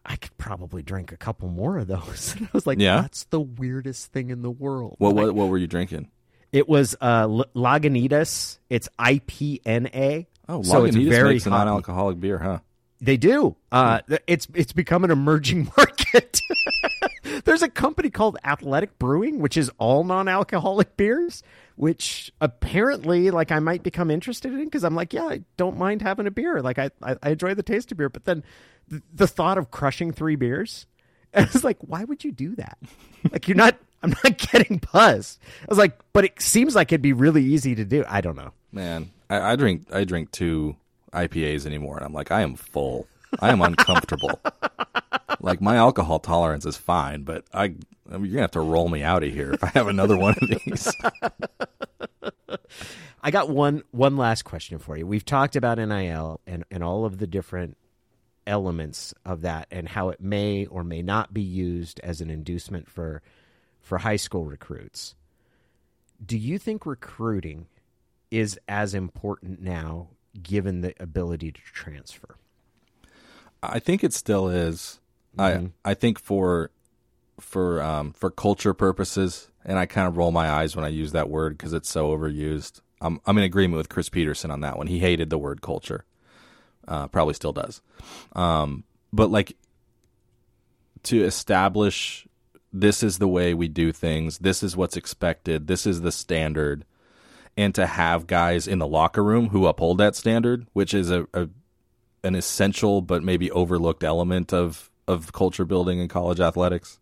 [0.09, 2.33] I could probably drink a couple more of those.
[2.37, 3.01] And I was like, Yeah?
[3.01, 4.95] that's the weirdest thing in the world.
[4.99, 6.09] What Like, what what were you drinking?
[6.53, 8.59] it was uh, L- Lagunitas.
[8.69, 10.27] It's IPNA.
[10.47, 12.59] Oh, so it's Lagunitas very makes a non-alcoholic beer, huh?
[13.01, 13.57] They do.
[13.69, 16.39] Uh, it's it's become an emerging market.
[17.45, 21.43] There's a company called Athletic Brewing, which is all non-alcoholic beers,
[21.75, 26.01] which apparently, like, I might become interested in because I'm like, yeah, I don't mind
[26.01, 26.61] having a beer.
[26.61, 28.43] Like, I I, I enjoy the taste of beer, but then
[28.87, 30.85] the, the thought of crushing three beers,
[31.33, 32.77] I was like, why would you do that?
[33.31, 33.77] like, you're not.
[34.03, 35.39] I'm not getting buzzed.
[35.63, 38.05] I was like, but it seems like it'd be really easy to do.
[38.07, 38.53] I don't know.
[38.71, 40.75] Man, I, I drink I drink two
[41.13, 43.07] IPAs anymore, and I'm like, I am full.
[43.39, 44.39] I am uncomfortable.
[45.39, 48.89] like my alcohol tolerance is fine, but I, I mean, you're gonna have to roll
[48.89, 50.91] me out of here if I have another one of these.
[53.21, 55.05] I got one one last question for you.
[55.05, 57.77] We've talked about NIL and, and all of the different
[58.45, 62.89] elements of that and how it may or may not be used as an inducement
[62.89, 63.21] for
[63.81, 65.15] for high school recruits.
[66.25, 67.67] Do you think recruiting
[68.31, 70.09] is as important now
[70.41, 72.37] given the ability to transfer?
[73.61, 74.99] I think it still is.
[75.37, 76.71] I I think for
[77.39, 81.11] for um, for culture purposes, and I kind of roll my eyes when I use
[81.11, 82.81] that word because it's so overused.
[83.01, 84.87] I'm I'm in agreement with Chris Petersen on that one.
[84.87, 86.05] He hated the word culture.
[86.87, 87.81] Uh, probably still does.
[88.33, 89.57] Um, but like
[91.03, 92.27] to establish
[92.71, 94.39] this is the way we do things.
[94.39, 95.67] This is what's expected.
[95.67, 96.85] This is the standard.
[97.55, 101.27] And to have guys in the locker room who uphold that standard, which is a,
[101.33, 101.49] a
[102.23, 106.99] an essential but maybe overlooked element of of culture building in college athletics.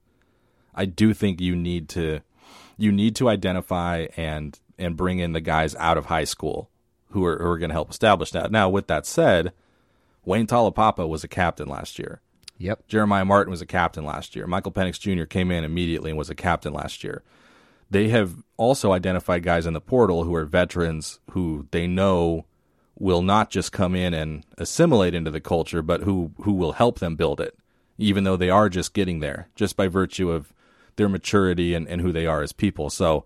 [0.73, 2.21] I do think you need to
[2.77, 6.69] you need to identify and and bring in the guys out of high school
[7.09, 8.51] who are who are going to help establish that.
[8.51, 9.53] Now, with that said,
[10.23, 12.21] Wayne Taulapapa was a captain last year.
[12.57, 12.87] Yep.
[12.87, 14.47] Jeremiah Martin was a captain last year.
[14.47, 15.25] Michael Penix Jr.
[15.25, 17.21] came in immediately and was a captain last year.
[17.89, 22.45] They have also identified guys in the portal who are veterans who they know
[22.97, 26.99] will not just come in and assimilate into the culture, but who who will help
[26.99, 27.57] them build it,
[27.97, 30.53] even though they are just getting there, just by virtue of
[30.95, 32.89] their maturity and, and who they are as people.
[32.89, 33.25] So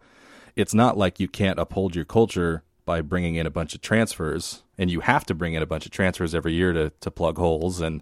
[0.55, 4.63] it's not like you can't uphold your culture by bringing in a bunch of transfers,
[4.77, 7.37] and you have to bring in a bunch of transfers every year to to plug
[7.37, 8.01] holes and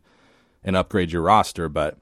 [0.63, 1.67] and upgrade your roster.
[1.67, 1.97] But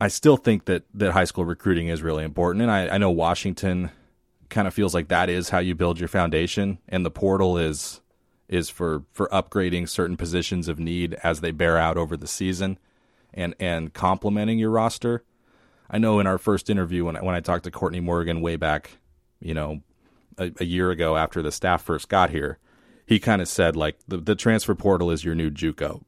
[0.00, 3.10] I still think that that high school recruiting is really important, and I, I know
[3.10, 3.90] Washington
[4.50, 8.01] kind of feels like that is how you build your foundation, and the portal is
[8.52, 12.78] is for for upgrading certain positions of need as they bear out over the season,
[13.32, 15.24] and and complementing your roster.
[15.90, 18.56] I know in our first interview when I, when I talked to Courtney Morgan way
[18.56, 18.98] back,
[19.40, 19.80] you know,
[20.38, 22.58] a, a year ago after the staff first got here,
[23.06, 26.02] he kind of said like the the transfer portal is your new JUCO,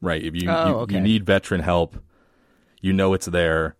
[0.00, 0.22] right?
[0.22, 0.94] If you Oh, you, okay.
[0.94, 2.02] you need veteran help,
[2.80, 3.76] you know it's there.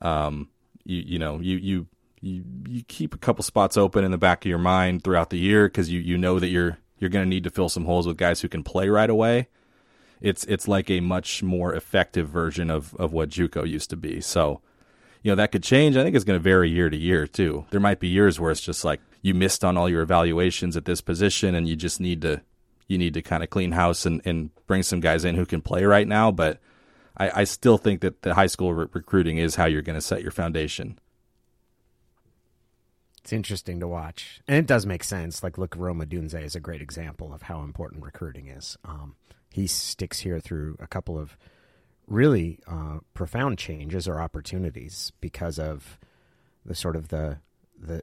[0.00, 0.50] Um,
[0.84, 1.86] you you know you you
[2.20, 5.38] you you keep a couple spots open in the back of your mind throughout the
[5.38, 8.06] year because you you know that you're you're going to need to fill some holes
[8.06, 9.48] with guys who can play right away.
[10.22, 14.22] It's it's like a much more effective version of of what JUCO used to be.
[14.22, 14.62] So,
[15.22, 15.98] you know that could change.
[15.98, 17.66] I think it's going to vary year to year too.
[17.70, 20.86] There might be years where it's just like you missed on all your evaluations at
[20.86, 22.40] this position, and you just need to
[22.88, 25.60] you need to kind of clean house and and bring some guys in who can
[25.60, 26.30] play right now.
[26.30, 26.58] But
[27.18, 30.00] I, I still think that the high school re- recruiting is how you're going to
[30.00, 30.98] set your foundation.
[33.24, 35.42] It's interesting to watch, and it does make sense.
[35.42, 38.76] Like, look, Rome Odunze is a great example of how important recruiting is.
[38.84, 39.16] Um,
[39.50, 41.38] he sticks here through a couple of
[42.06, 45.98] really uh, profound changes or opportunities because of
[46.66, 47.38] the sort of the
[47.80, 48.02] the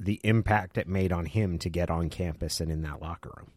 [0.00, 3.50] the impact it made on him to get on campus and in that locker room.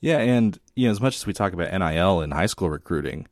[0.00, 3.28] Yeah, and you know, as much as we talk about NIL and high school recruiting,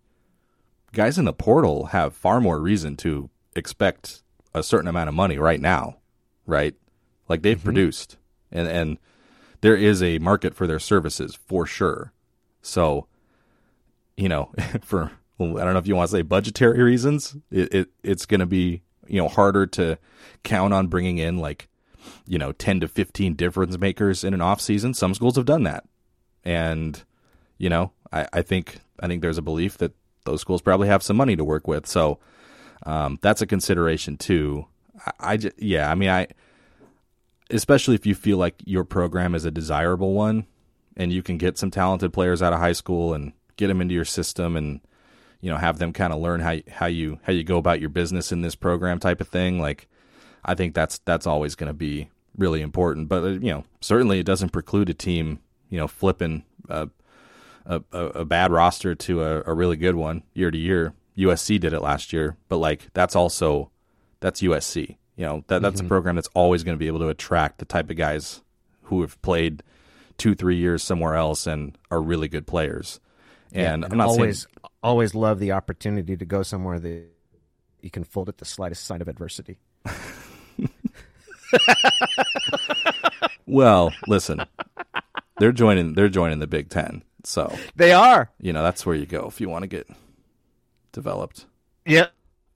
[0.93, 5.39] guys in the portal have far more reason to expect a certain amount of money
[5.39, 5.97] right now,
[6.47, 6.75] right?
[7.29, 8.17] Like they've produced,
[8.51, 8.99] and and
[9.61, 12.13] there is a market for their services for sure.
[12.63, 13.07] So,
[14.17, 17.75] you know, for well, I don't know if you want to say budgetary reasons, it,
[17.75, 19.99] it it's going to be you know harder to
[20.43, 21.69] count on bringing in like
[22.27, 24.95] you know 10 to 15 difference makers in an off season.
[24.95, 25.85] Some schools have done that
[26.45, 27.03] and
[27.59, 29.93] you know I, I think I think there's a belief that
[30.25, 32.19] those schools probably have some money to work with, so
[32.87, 34.67] um, that's a consideration too.
[35.07, 36.29] I, I ju- yeah, I mean I
[37.51, 40.47] especially if you feel like your program is a desirable one
[40.97, 43.95] and you can get some talented players out of high school and get them into
[43.95, 44.81] your system and
[45.41, 47.91] you know have them kind of learn how how you how you go about your
[47.91, 49.89] business in this program type of thing like
[50.45, 53.09] I think that's that's always going to be really important.
[53.09, 56.89] But uh, you know certainly it doesn't preclude a team you know flipping a,
[57.67, 60.95] a a bad roster to a, a really good one year to year.
[61.19, 63.71] USC did it last year but like that's also
[64.23, 65.89] that's USC you know that that's a mm-hmm.
[65.89, 68.41] program that's always going to be able to attract the type of guys
[68.85, 69.63] who have played
[70.17, 73.01] two three years somewhere else and are really good players
[73.53, 77.05] and I'm not always saying always love the opportunity to go somewhere that
[77.81, 79.59] you can fold at the slightest sign of adversity.
[83.47, 84.43] well listen
[85.39, 88.31] they're joining they're joining the Big Ten so They are.
[88.41, 89.89] you know that's where you go if you want to get
[90.93, 91.47] developed
[91.85, 92.07] Yeah.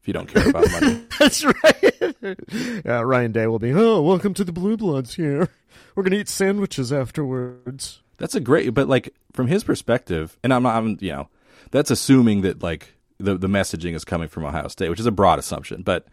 [0.07, 2.87] If you don't care about money That's right.
[2.87, 5.49] uh, Ryan Day will be, oh, welcome to the Blue Bloods here.
[5.97, 8.03] We're going to eat sandwiches afterwards.
[8.17, 11.29] That's a great, but like from his perspective, and I'm not, I'm, you know,
[11.73, 15.11] that's assuming that like the the messaging is coming from Ohio State, which is a
[15.11, 16.07] broad assumption, but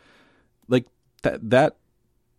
[0.68, 0.88] like
[1.22, 1.76] that that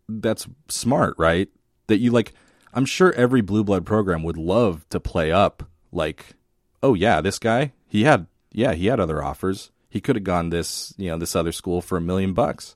[0.09, 1.47] that's smart, right?
[1.87, 2.33] That you like
[2.73, 6.35] I'm sure every blue blood program would love to play up like,
[6.83, 9.71] oh yeah, this guy, he had yeah, he had other offers.
[9.95, 12.75] He could have gone this, you know, this other school for a million bucks.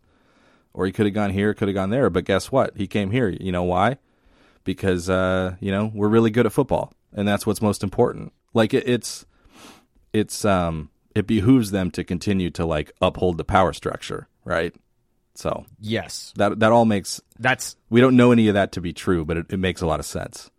[0.74, 2.78] Or he could have gone here, could have gone there, but guess what?
[2.78, 3.28] He came here.
[3.28, 3.98] You know why?
[4.64, 8.32] Because uh, you know, we're really good at football, and that's what's most important.
[8.54, 9.26] Like it, it's
[10.14, 14.74] it's um it behooves them to continue to like uphold the power structure, right?
[15.36, 16.32] So Yes.
[16.38, 19.36] that that all makes That's we don't know any of that to be true, but
[19.36, 20.50] it, it makes a lot of sense.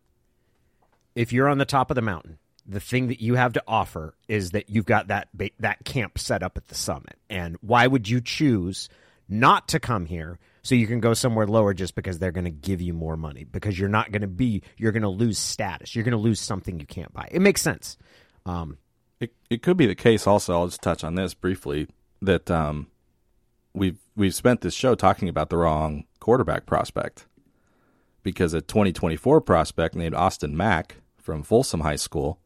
[1.14, 2.36] if you're on the top of the mountain,
[2.70, 6.42] the thing that you have to offer is that you've got that that camp set
[6.42, 7.18] up at the summit.
[7.28, 8.88] And why would you choose
[9.28, 12.50] not to come here so you can go somewhere lower just because they're going to
[12.50, 13.44] give you more money?
[13.44, 15.94] Because you're not going to be you're going to lose status.
[15.94, 17.28] You're going to lose something you can't buy.
[17.30, 17.96] It makes sense.
[18.46, 18.78] Um,
[19.18, 21.88] It it could be the case also, I'll just touch on this briefly,
[22.22, 22.86] that um
[23.74, 27.26] we've we've spent this show talking about the wrong quarterback prospect.
[28.22, 32.38] Because a 2024 prospect named Austin Mack from Folsom High School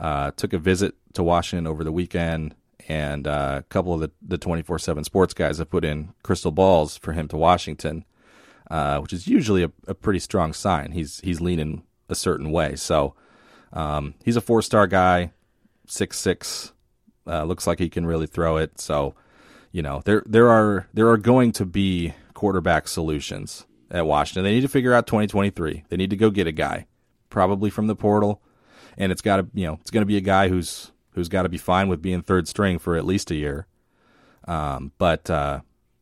[0.00, 2.54] uh, took a visit to Washington over the weekend,
[2.88, 6.52] and uh, a couple of the, the 24 7 sports guys have put in crystal
[6.52, 8.04] balls for him to Washington,
[8.70, 10.92] uh, which is usually a, a pretty strong sign.
[10.92, 12.76] He's, he's leaning a certain way.
[12.76, 13.14] So
[13.72, 15.32] um, he's a four star guy,
[15.86, 16.72] six six.
[17.26, 18.80] Uh, looks like he can really throw it.
[18.80, 19.14] So,
[19.70, 24.44] you know, there there are there are going to be quarterback solutions at Washington.
[24.44, 25.84] They need to figure out 2023.
[25.88, 26.86] They need to go get a guy,
[27.28, 28.40] probably from the portal,
[28.96, 31.42] and it's got to you know it's going to be a guy who's who's got
[31.42, 33.66] to be fine with being third string for at least a year.
[34.46, 35.60] Um, but uh,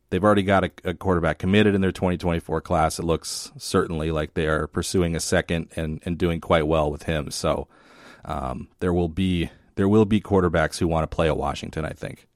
[0.09, 2.99] they've already got a, a quarterback committed in their 2024 class.
[2.99, 7.03] It looks certainly like they are pursuing a second and and doing quite well with
[7.03, 7.31] him.
[7.31, 7.67] So
[8.25, 11.85] um, there will be there will be quarterbacks who want to play at Washington.
[11.85, 12.27] I think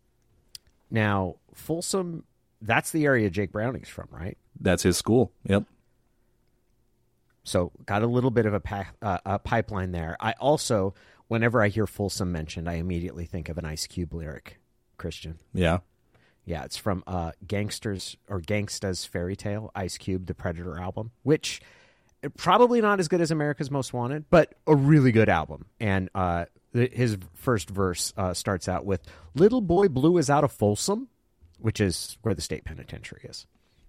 [0.89, 2.23] now Folsom,
[2.61, 4.37] that's the area Jake Browning's from, right?
[4.61, 5.31] that's his school.
[5.45, 5.63] Yep.
[7.43, 10.15] So got a little bit of a, pa- uh, a pipeline there.
[10.19, 10.93] I also,
[11.27, 14.59] whenever I hear Folsom mentioned, I immediately think of an Ice Cube lyric.
[14.97, 15.79] Christian, Yeah.
[16.45, 21.59] yeah, it's from uh, Gangsters or Gangsta's Fairy Tale, Ice Cube, the Predator album, which
[22.23, 25.65] uh, probably not as good as America's Most Wanted, but a really good album.
[25.79, 29.01] And uh, th- his first verse uh, starts out with
[29.33, 31.07] "Little Boy Blue is out of Folsom,"
[31.57, 33.47] which is where the state penitentiary is.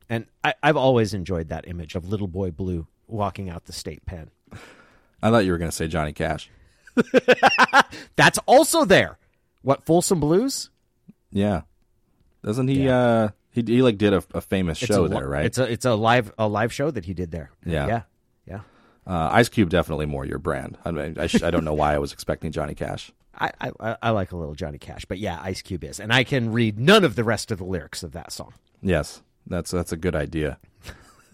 [0.08, 4.04] And I, I've always enjoyed that image of Little Boy Blue walking out the state
[4.06, 4.30] pen.
[5.22, 6.50] I thought you were going to say Johnny Cash.
[8.16, 9.18] That's also there.
[9.62, 10.70] What Folsom Blues?
[11.30, 11.62] Yeah.
[12.44, 12.88] Doesn't he?
[12.88, 15.44] Uh, he he like did a, a famous It's show a, there, right?
[15.44, 17.50] It's a it's a live a live show that he did there.
[17.64, 17.86] Yeah.
[17.86, 18.02] yeah,
[18.46, 18.60] yeah.
[19.06, 20.78] uh, Ice Cube definitely more your brand.
[20.84, 23.12] I mean, I, sh- I don't know why I was expecting Johnny Cash.
[23.38, 26.24] I, I I like a little Johnny Cash, but yeah, Ice Cube is, and I
[26.24, 28.54] can read none of the rest of the lyrics of that song.
[28.82, 30.58] Yes, that's that's a good idea.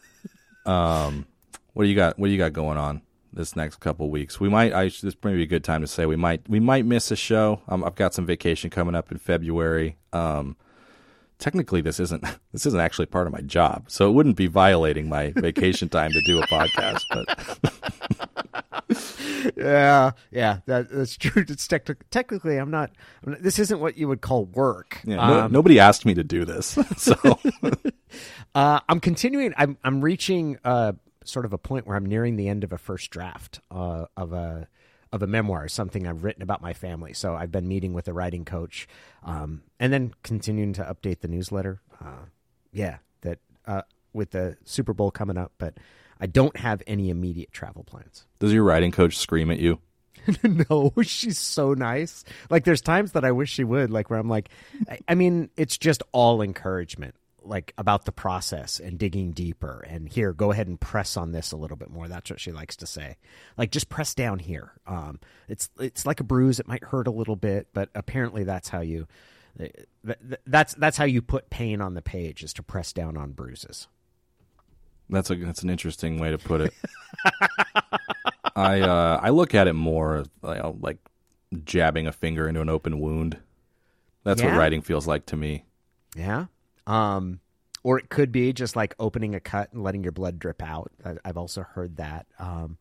[0.66, 1.26] um,
[1.74, 2.18] what do you got?
[2.18, 3.02] What do you got going on
[3.32, 4.40] this next couple weeks?
[4.40, 4.72] We might.
[4.72, 7.16] I this may be a good time to say we might we might miss a
[7.16, 7.60] show.
[7.68, 9.96] Um, I've got some vacation coming up in February.
[10.12, 10.56] Um,
[11.38, 15.08] technically, this isn't this isn't actually part of my job, so it wouldn't be violating
[15.08, 17.02] my vacation time to do a podcast.
[17.10, 17.84] But
[19.56, 21.44] Yeah, yeah, that, that's true.
[21.46, 22.90] It's techni- technically, I'm not,
[23.24, 23.42] I'm not.
[23.42, 25.00] This isn't what you would call work.
[25.04, 27.14] yeah, no, Um, nobody asked me to do this, so
[28.54, 29.52] Uh, I'm continuing.
[29.56, 30.92] I'm I'm reaching uh,
[31.28, 34.32] sort of a point where I'm nearing the end of a first draft uh, of
[34.32, 34.68] a
[35.10, 37.14] of a memoir, something I've written about my family.
[37.14, 38.86] So I've been meeting with a writing coach,
[39.22, 41.80] um, and then continuing to update the newsletter.
[42.00, 42.26] Uh,
[42.72, 45.78] yeah, that uh, with the Super Bowl coming up, but
[46.20, 48.26] I don't have any immediate travel plans.
[48.38, 49.78] does your writing coach scream at you?
[50.42, 52.24] no, she's so nice.
[52.50, 54.50] Like there's times that I wish she would, like where I'm like,
[54.88, 57.14] I, I mean, it's just all encouragement,
[57.48, 59.84] like about the process and digging deeper.
[59.88, 62.06] And here, go ahead and press on this a little bit more.
[62.08, 63.16] That's what she likes to say.
[63.56, 64.72] Like just press down here.
[64.86, 65.18] Um,
[65.48, 66.60] it's it's like a bruise.
[66.60, 69.06] It might hurt a little bit, but apparently that's how you.
[69.56, 69.72] th-
[70.06, 73.32] th- That's that's how you put pain on the page is to press down on
[73.32, 73.88] bruises.
[75.10, 76.74] That's a that's an interesting way to put it.
[78.54, 80.98] I uh, I look at it more know, like
[81.64, 83.38] jabbing a finger into an open wound.
[84.24, 85.64] That's what writing feels like to me.
[86.14, 86.46] Yeah.
[86.88, 87.40] Um,
[87.84, 90.90] or it could be just like opening a cut and letting your blood drip out.
[91.04, 92.26] I, I've also heard that.
[92.38, 92.78] Um,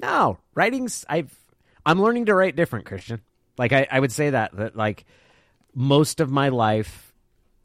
[0.00, 1.04] no, writing's.
[1.08, 1.36] I've.
[1.84, 3.20] I'm learning to write different, Christian.
[3.58, 5.04] Like I, I would say that that like
[5.74, 7.12] most of my life,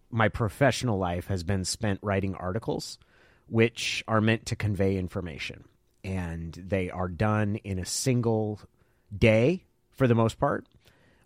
[0.09, 2.97] my professional life has been spent writing articles,
[3.47, 5.63] which are meant to convey information,
[6.03, 8.59] and they are done in a single
[9.15, 10.65] day for the most part.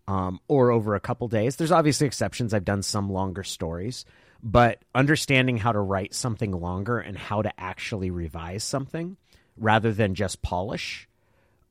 [0.09, 1.55] Um, or over a couple days.
[1.55, 2.51] There's obviously exceptions.
[2.51, 4.05] I've done some longer stories,
[4.41, 9.17] but understanding how to write something longer and how to actually revise something
[9.55, 11.07] rather than just polish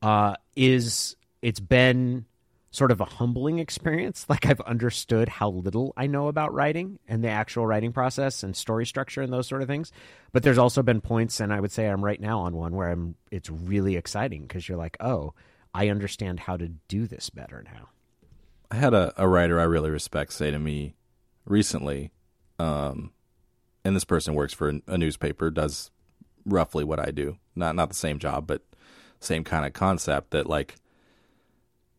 [0.01, 2.25] uh, is it's been
[2.71, 4.25] sort of a humbling experience.
[4.29, 8.55] Like I've understood how little I know about writing and the actual writing process and
[8.55, 9.91] story structure and those sort of things.
[10.31, 12.87] But there's also been points, and I would say I'm right now on one where
[12.87, 13.15] I'm.
[13.31, 15.33] It's really exciting because you're like, oh,
[15.73, 17.89] I understand how to do this better now.
[18.71, 20.95] I had a, a writer I really respect say to me
[21.45, 22.11] recently,
[22.59, 23.11] um,
[23.83, 25.89] and this person works for a newspaper, does
[26.45, 27.37] roughly what I do.
[27.55, 28.61] Not not the same job, but
[29.19, 30.75] same kind of concept that like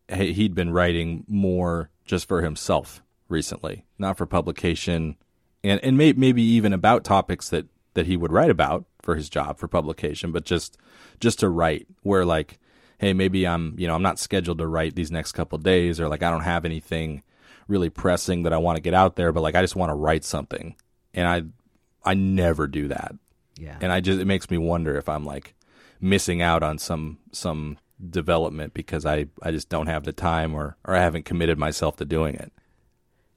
[0.09, 5.17] he'd been writing more just for himself recently, not for publication,
[5.63, 9.29] and and may, maybe even about topics that that he would write about for his
[9.29, 10.77] job for publication, but just
[11.19, 11.87] just to write.
[12.03, 12.59] Where like,
[13.01, 16.07] hey, maybe I'm you know I'm not scheduled to write these next couple days, or
[16.07, 17.23] like I don't have anything
[17.67, 19.95] really pressing that I want to get out there, but like I just want to
[19.95, 20.75] write something,
[21.13, 23.15] and I I never do that.
[23.57, 25.55] Yeah, and I just it makes me wonder if I'm like
[25.99, 27.77] missing out on some some
[28.09, 31.97] development because I, I just don't have the time or, or I haven't committed myself
[31.97, 32.51] to doing it.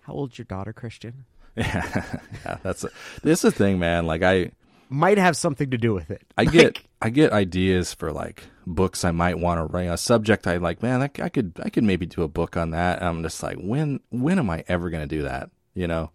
[0.02, 1.24] How old's your daughter, Christian?
[1.56, 2.90] Yeah, yeah that's a,
[3.22, 4.06] this is the thing, man.
[4.06, 4.52] Like I
[4.88, 6.22] might have something to do with it.
[6.36, 9.84] I get I get ideas for like books I might want to write.
[9.84, 11.02] A subject I like, man.
[11.02, 12.98] I, I could I could maybe do a book on that.
[12.98, 15.50] And I'm just like, when when am I ever going to do that?
[15.74, 16.10] You know.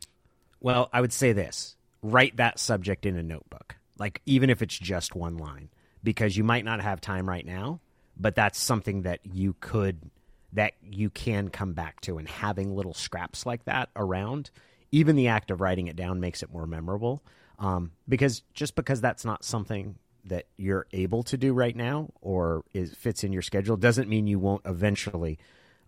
[0.60, 4.78] Well, I would say this: write that subject in a notebook, like even if it's
[4.78, 5.70] just one line,
[6.04, 7.80] because you might not have time right now
[8.20, 10.12] but that's something that you could
[10.52, 14.52] that you can come back to and having little scraps like that around
[14.92, 17.24] even the act of writing it down makes it more memorable
[17.60, 19.96] um, because just because that's not something
[20.26, 24.28] that you're able to do right now or is fits in your schedule doesn't mean
[24.28, 25.38] you won't eventually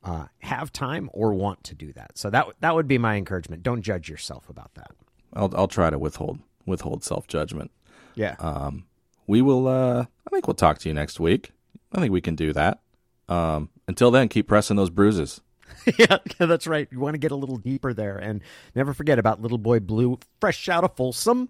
[0.03, 3.61] uh, have time or want to do that so that that would be my encouragement
[3.63, 4.91] don't judge yourself about that
[5.33, 7.71] i'll, I'll try to withhold withhold self-judgment
[8.15, 8.85] yeah um,
[9.27, 11.51] we will uh, i think we'll talk to you next week
[11.93, 12.79] I think we can do that.
[13.27, 15.41] Um, until then, keep pressing those bruises.
[15.97, 16.87] yeah, that's right.
[16.91, 18.17] You want to get a little deeper there.
[18.17, 18.41] And
[18.75, 21.49] never forget about Little Boy Blue, fresh out of Folsom.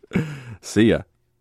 [0.60, 1.02] See ya.